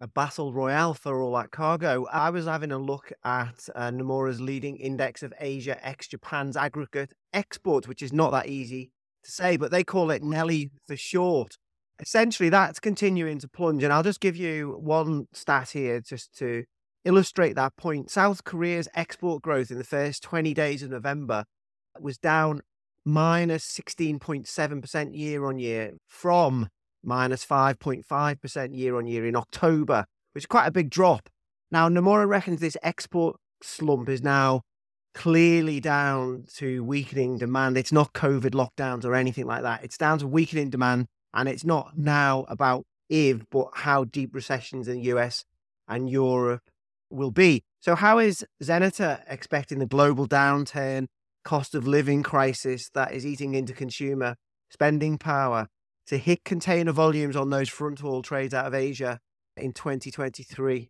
[0.01, 2.05] a battle royale for all that cargo.
[2.11, 7.13] I was having a look at uh, Nomura's leading index of Asia ex Japan's aggregate
[7.33, 8.91] exports, which is not that easy
[9.25, 11.57] to say, but they call it Nelly for short.
[11.99, 13.83] Essentially, that's continuing to plunge.
[13.83, 16.63] And I'll just give you one stat here just to
[17.05, 18.09] illustrate that point.
[18.09, 21.45] South Korea's export growth in the first 20 days of November
[21.99, 22.61] was down
[23.05, 26.67] minus 16.7% year on year from
[27.03, 31.29] minus 5.5% year on year in October, which is quite a big drop.
[31.71, 34.61] Now, Nomura reckons this export slump is now
[35.13, 37.77] clearly down to weakening demand.
[37.77, 39.83] It's not COVID lockdowns or anything like that.
[39.83, 41.07] It's down to weakening demand.
[41.33, 45.45] And it's not now about if, but how deep recessions in the US
[45.87, 46.68] and Europe
[47.09, 47.63] will be.
[47.79, 51.07] So, how is Xeneta expecting the global downturn,
[51.43, 54.35] cost of living crisis that is eating into consumer
[54.69, 55.67] spending power
[56.07, 59.19] to hit container volumes on those front haul trades out of Asia
[59.55, 60.89] in 2023?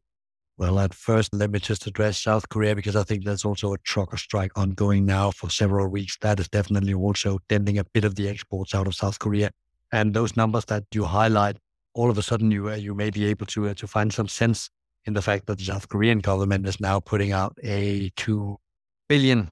[0.58, 3.78] Well, at first, let me just address South Korea because I think there's also a
[3.78, 6.18] trucker strike ongoing now for several weeks.
[6.20, 9.52] That is definitely also denting a bit of the exports out of South Korea.
[9.94, 11.58] And those numbers that you highlight,
[11.94, 14.28] all of a sudden you uh, you may be able to uh, to find some
[14.28, 14.70] sense
[15.06, 18.58] in the fact that the South Korean government is now putting out a two
[19.08, 19.50] billion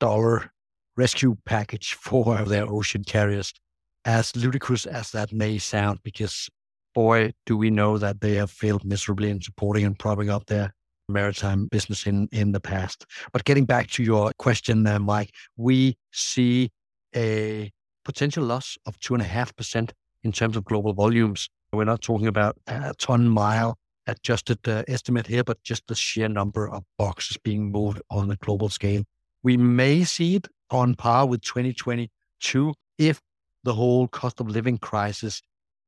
[0.00, 0.52] dollar
[0.96, 3.52] rescue package for their ocean carriers
[4.04, 6.48] as ludicrous as that may sound, because
[6.94, 10.72] boy, do we know that they have failed miserably in supporting and propping up their
[11.08, 13.04] maritime business in, in the past.
[13.32, 16.70] But getting back to your question, uh, Mike, we see
[17.14, 17.70] a
[18.04, 19.90] potential loss of 2.5%
[20.22, 21.48] in terms of global volumes.
[21.72, 23.76] We're not talking about a ton mile
[24.06, 28.36] adjusted uh, estimate here, but just the sheer number of boxes being moved on a
[28.36, 29.02] global scale.
[29.42, 33.20] We may see it on par with 2022 if
[33.64, 35.42] the whole cost of living crisis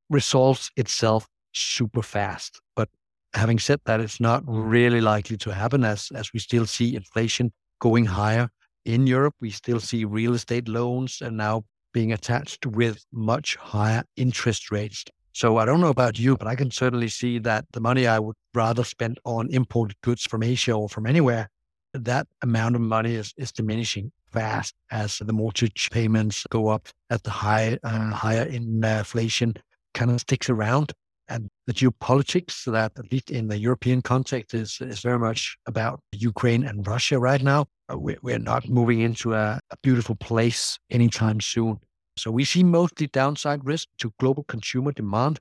[0.09, 2.59] resolves itself super fast.
[2.75, 2.89] But
[3.33, 7.51] having said that, it's not really likely to happen as, as we still see inflation
[7.79, 8.49] going higher.
[8.85, 14.03] In Europe, we still see real estate loans and now being attached with much higher
[14.15, 15.03] interest rates.
[15.37, 18.17] So I don't know about you, but I can certainly see that the money I
[18.17, 21.51] would rather spend on imported goods from Asia or from anywhere,
[21.93, 27.21] that amount of money is, is diminishing fast as the mortgage payments go up, as
[27.21, 29.53] the high uh, higher inflation
[29.93, 30.91] kind of sticks around.
[31.27, 35.99] And the geopolitics that, at least in the European context, is, is very much about
[36.13, 37.67] Ukraine and Russia right now.
[37.93, 41.77] Uh, we're, not moving into a beautiful place anytime soon.
[42.17, 45.39] So we see mostly downside risk to global consumer demand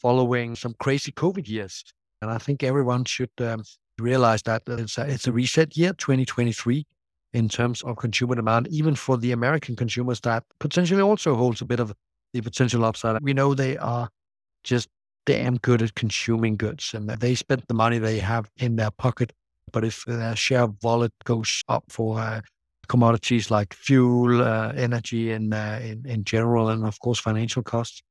[0.00, 1.84] following some crazy COVID years.
[2.20, 3.62] And I think everyone should um,
[3.98, 6.86] realize that it's a, it's a reset year, 2023
[7.32, 11.64] in terms of consumer demand, even for the American consumers that potentially also holds a
[11.64, 11.92] bit of
[12.32, 13.20] the potential upside.
[13.22, 14.08] We know they are
[14.62, 14.88] just
[15.26, 19.32] damn good at consuming goods and they spend the money they have in their pocket.
[19.72, 22.42] But if their share of wallet goes up for uh,
[22.88, 28.02] commodities like fuel, uh, energy, and uh, in, in general, and of course, financial costs,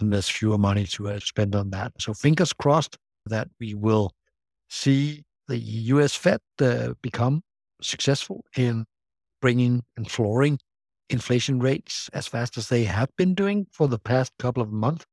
[0.00, 1.92] And there's fewer money to uh, spend on that.
[1.98, 2.96] So fingers crossed
[3.26, 4.12] that we will
[4.68, 7.42] see the US Fed uh, become
[7.80, 8.84] successful in
[9.40, 10.58] bringing and flooring
[11.10, 15.04] inflation rates as fast as they have been doing for the past couple of months,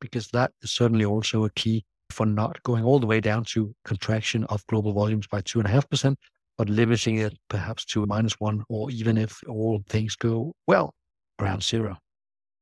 [0.00, 3.74] because that is certainly also a key for not going all the way down to
[3.84, 6.18] contraction of global volumes by two and a half percent,
[6.58, 10.92] but limiting it perhaps to minus one, or even if all things go well,
[11.40, 11.96] around zero.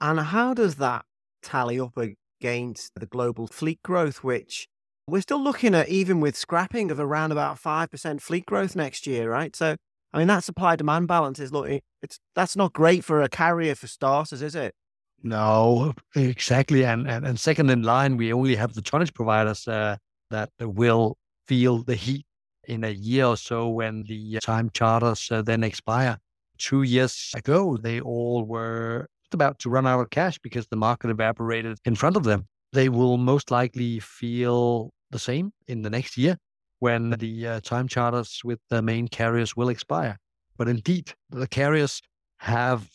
[0.01, 1.07] And how does that
[1.42, 4.68] tally up against the global fleet growth, which
[5.09, 9.30] We're still looking at, even with scrapping, of around about 5% fleet growth next year,
[9.30, 9.55] right?
[9.55, 9.76] So,
[10.12, 13.76] I mean, that supply demand balance is looking, it's, that's not great for a carrier
[13.76, 14.74] for starters, is it?
[15.22, 16.84] No, exactly.
[16.84, 19.97] And, and, and second in line, we only have the tonnage providers uh,
[20.30, 21.16] that will
[21.47, 22.26] feel the heat
[22.67, 26.19] in a year or so when the time charters uh, then expire.
[26.59, 31.11] Two years ago, they all were about to run out of cash because the market
[31.11, 32.47] evaporated in front of them.
[32.73, 36.39] They will most likely feel the same in the next year
[36.79, 40.19] when the uh, time charters with the main carriers will expire.
[40.57, 42.01] But indeed, the carriers
[42.39, 42.89] have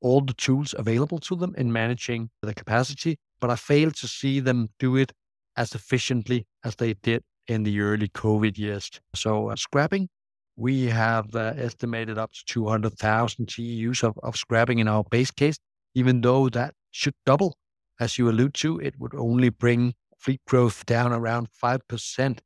[0.00, 4.40] all the tools available to them in managing the capacity, but I fail to see
[4.40, 5.12] them do it
[5.56, 8.90] as efficiently as they did in the early COVID years.
[9.14, 10.08] So, uh, scrapping,
[10.56, 15.58] we have uh, estimated up to 200,000 TEUs of, of scrapping in our base case,
[15.94, 17.56] even though that should double.
[17.98, 22.38] As you allude to, it would only bring fleet growth down around 5%.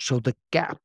[0.00, 0.78] So, the gap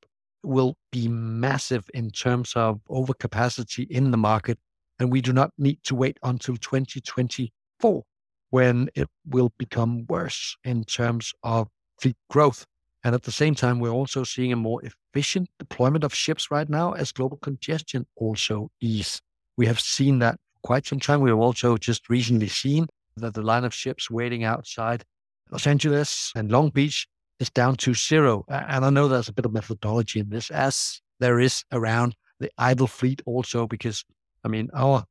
[0.43, 4.57] will be massive in terms of overcapacity in the market.
[4.99, 8.03] And we do not need to wait until 2024
[8.51, 11.67] when it will become worse in terms of
[11.99, 12.65] fleet growth.
[13.03, 16.69] And at the same time, we're also seeing a more efficient deployment of ships right
[16.69, 19.21] now as global congestion also ease.
[19.57, 21.21] We have seen that quite some time.
[21.21, 22.87] We have also just recently seen
[23.17, 25.03] that the line of ships waiting outside
[25.49, 27.07] Los Angeles and Long Beach
[27.39, 28.45] is down to zero.
[28.47, 32.51] And I know there's a bit of methodology in this, as there is around the
[32.57, 34.05] idle fleet also, because
[34.43, 35.05] I mean, our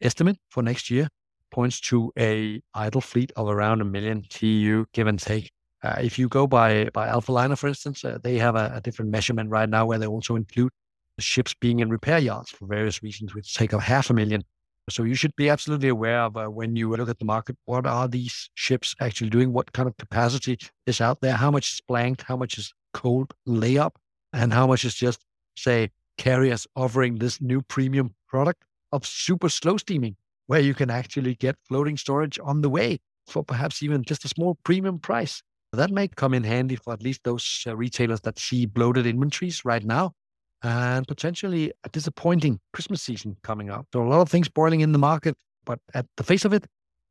[0.00, 1.08] estimate for next year
[1.50, 5.50] points to a idle fleet of around a million TEU, give and take.
[5.82, 9.10] Uh, if you go by by Alphaliner, for instance, uh, they have a, a, different
[9.10, 10.70] measurement right now where they also include
[11.16, 14.44] the ships being in repair yards for various reasons, which take up half a million.
[14.90, 17.86] So you should be absolutely aware of uh, when you look at the market, what
[17.86, 19.52] are these ships actually doing?
[19.52, 21.34] What kind of capacity is out there?
[21.34, 22.22] How much is blanked?
[22.22, 23.92] How much is cold layup?
[24.32, 25.24] And how much is just,
[25.56, 30.16] say, carriers offering this new premium product of super slow steaming,
[30.46, 34.28] where you can actually get floating storage on the way for perhaps even just a
[34.28, 35.42] small premium price.
[35.72, 39.64] That may come in handy for at least those uh, retailers that see bloated inventories
[39.64, 40.14] right now
[40.62, 43.86] and potentially a disappointing Christmas season coming up.
[43.92, 46.66] So a lot of things boiling in the market, but at the face of it,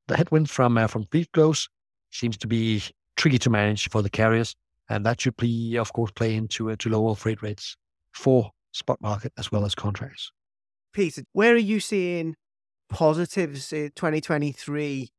[0.07, 1.67] the headwind from uh, from fleet growth
[2.11, 2.83] seems to be
[3.15, 4.55] tricky to manage for the carriers,
[4.89, 7.75] and that should be, of course, play into uh, to lower freight rates
[8.13, 10.31] for spot market as well as contracts.
[10.93, 12.35] Peter, where are you seeing
[12.89, 15.09] positives in 2023?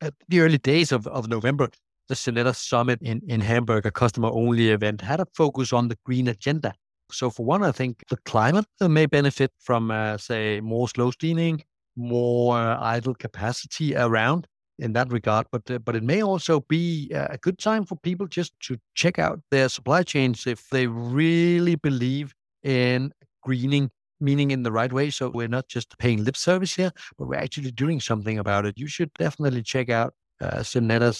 [0.00, 1.68] At the early days of, of November,
[2.10, 5.96] the Xeneta Summit in, in Hamburg, a customer only event, had a focus on the
[6.04, 6.74] green agenda.
[7.12, 11.62] So, for one, I think the climate may benefit from, uh, say, more slow steaming,
[11.96, 14.48] more uh, idle capacity around
[14.80, 15.46] in that regard.
[15.52, 19.18] But uh, but it may also be a good time for people just to check
[19.18, 22.34] out their supply chains if they really believe
[22.64, 23.90] in greening
[24.20, 25.10] meaning in the right way.
[25.10, 28.78] So we're not just paying lip service here, but we're actually doing something about it.
[28.78, 30.64] You should definitely check out uh,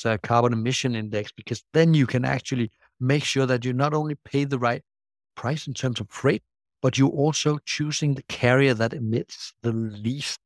[0.04, 4.14] uh, carbon emission index because then you can actually make sure that you not only
[4.14, 4.82] pay the right
[5.34, 6.42] price in terms of freight,
[6.82, 10.38] but you're also choosing the carrier that emits the least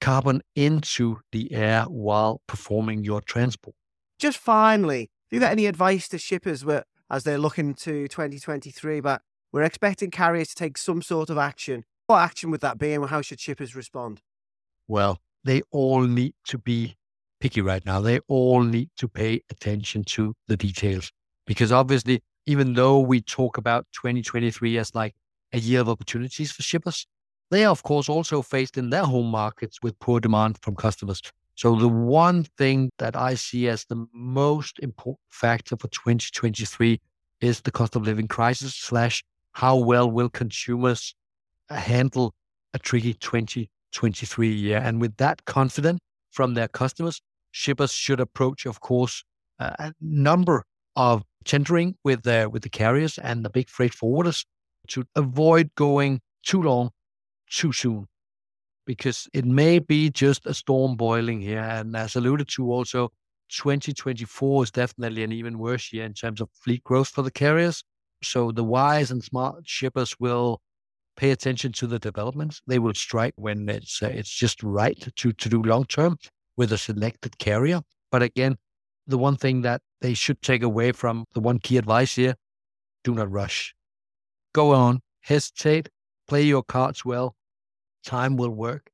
[0.00, 3.74] carbon into the air while performing your transport.
[4.18, 6.64] Just finally, do you got any advice to shippers
[7.10, 11.84] as they're looking to 2023 but we're expecting carriers to take some sort of action.
[12.06, 14.20] What action would that be and how should shippers respond?
[14.86, 16.96] Well, they all need to be
[17.40, 18.00] picky right now.
[18.00, 21.10] They all need to pay attention to the details
[21.46, 25.14] because obviously, even though we talk about 2023 as like
[25.52, 27.06] a year of opportunities for shippers,
[27.50, 31.22] they are, of course, also faced in their home markets with poor demand from customers.
[31.54, 37.00] So, the one thing that I see as the most important factor for 2023
[37.40, 41.14] is the cost of living crisis slash how well will consumers
[41.70, 42.34] uh, handle
[42.74, 44.78] a tricky 2023 year?
[44.78, 46.00] And with that confidence
[46.30, 47.20] from their customers,
[47.58, 49.24] shippers should approach, of course,
[49.58, 50.64] a number
[50.94, 54.44] of tendering with their with the carriers and the big freight forwarders
[54.88, 56.90] to avoid going too long,
[57.50, 58.06] too soon,
[58.86, 61.60] because it may be just a storm boiling here.
[61.60, 63.10] And as alluded to, also
[63.50, 67.82] 2024 is definitely an even worse year in terms of fleet growth for the carriers.
[68.22, 70.60] So the wise and smart shippers will
[71.16, 72.62] pay attention to the developments.
[72.68, 76.18] They will strike when it's uh, it's just right to to do long term
[76.58, 77.80] with a selected carrier.
[78.12, 78.58] But again,
[79.06, 82.34] the one thing that they should take away from the one key advice here:
[83.04, 83.74] do not rush.
[84.52, 85.88] Go on, hesitate,
[86.26, 87.34] play your cards well.
[88.04, 88.90] Time will work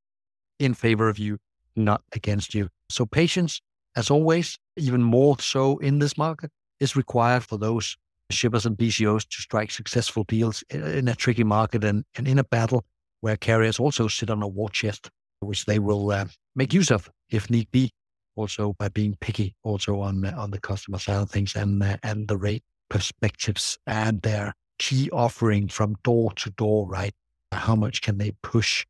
[0.59, 1.37] in favor of you,
[1.75, 2.69] not against you.
[2.89, 3.61] So patience,
[3.95, 7.97] as always, even more so in this market, is required for those
[8.31, 12.43] shippers and BCOs to strike successful deals in a tricky market and, and in a
[12.43, 12.85] battle
[13.21, 15.09] where carriers also sit on a war chest,
[15.45, 17.91] which they will uh, make use of if need be,
[18.35, 22.27] also by being picky also on on the customer side of things and uh, and
[22.27, 27.13] the rate perspectives and their key offering from door to door, right?
[27.51, 28.85] How much can they push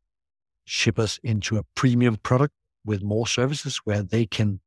[0.65, 2.53] shippers into a premium product
[2.83, 4.59] with more services where they can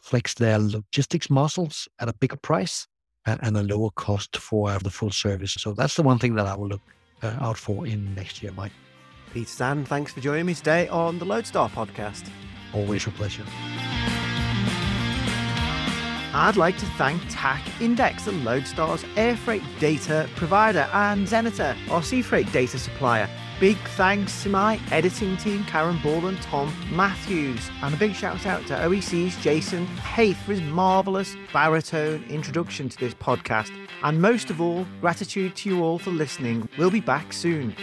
[0.00, 2.86] flex their logistics muscles at a bigger price
[3.26, 5.52] and a lower cost for the full service.
[5.52, 6.80] So that's the one thing that I will look
[7.22, 8.72] uh, out for in next year, Mike.
[9.32, 12.28] Peter Sand, thanks for joining me today on the Loadstar podcast.
[12.72, 13.44] Always a pleasure.
[16.34, 22.02] I'd like to thank TAC Index, the Loadstar's air freight data provider, and Xeneta, our
[22.02, 23.28] sea freight data supplier.
[23.58, 27.70] Big thanks to my editing team, Karen Ball and Tom Matthews.
[27.82, 32.98] And a big shout out to OEC's Jason Haith for his marvellous baritone introduction to
[32.98, 33.72] this podcast.
[34.04, 36.68] And most of all, gratitude to you all for listening.
[36.78, 37.74] We'll be back soon.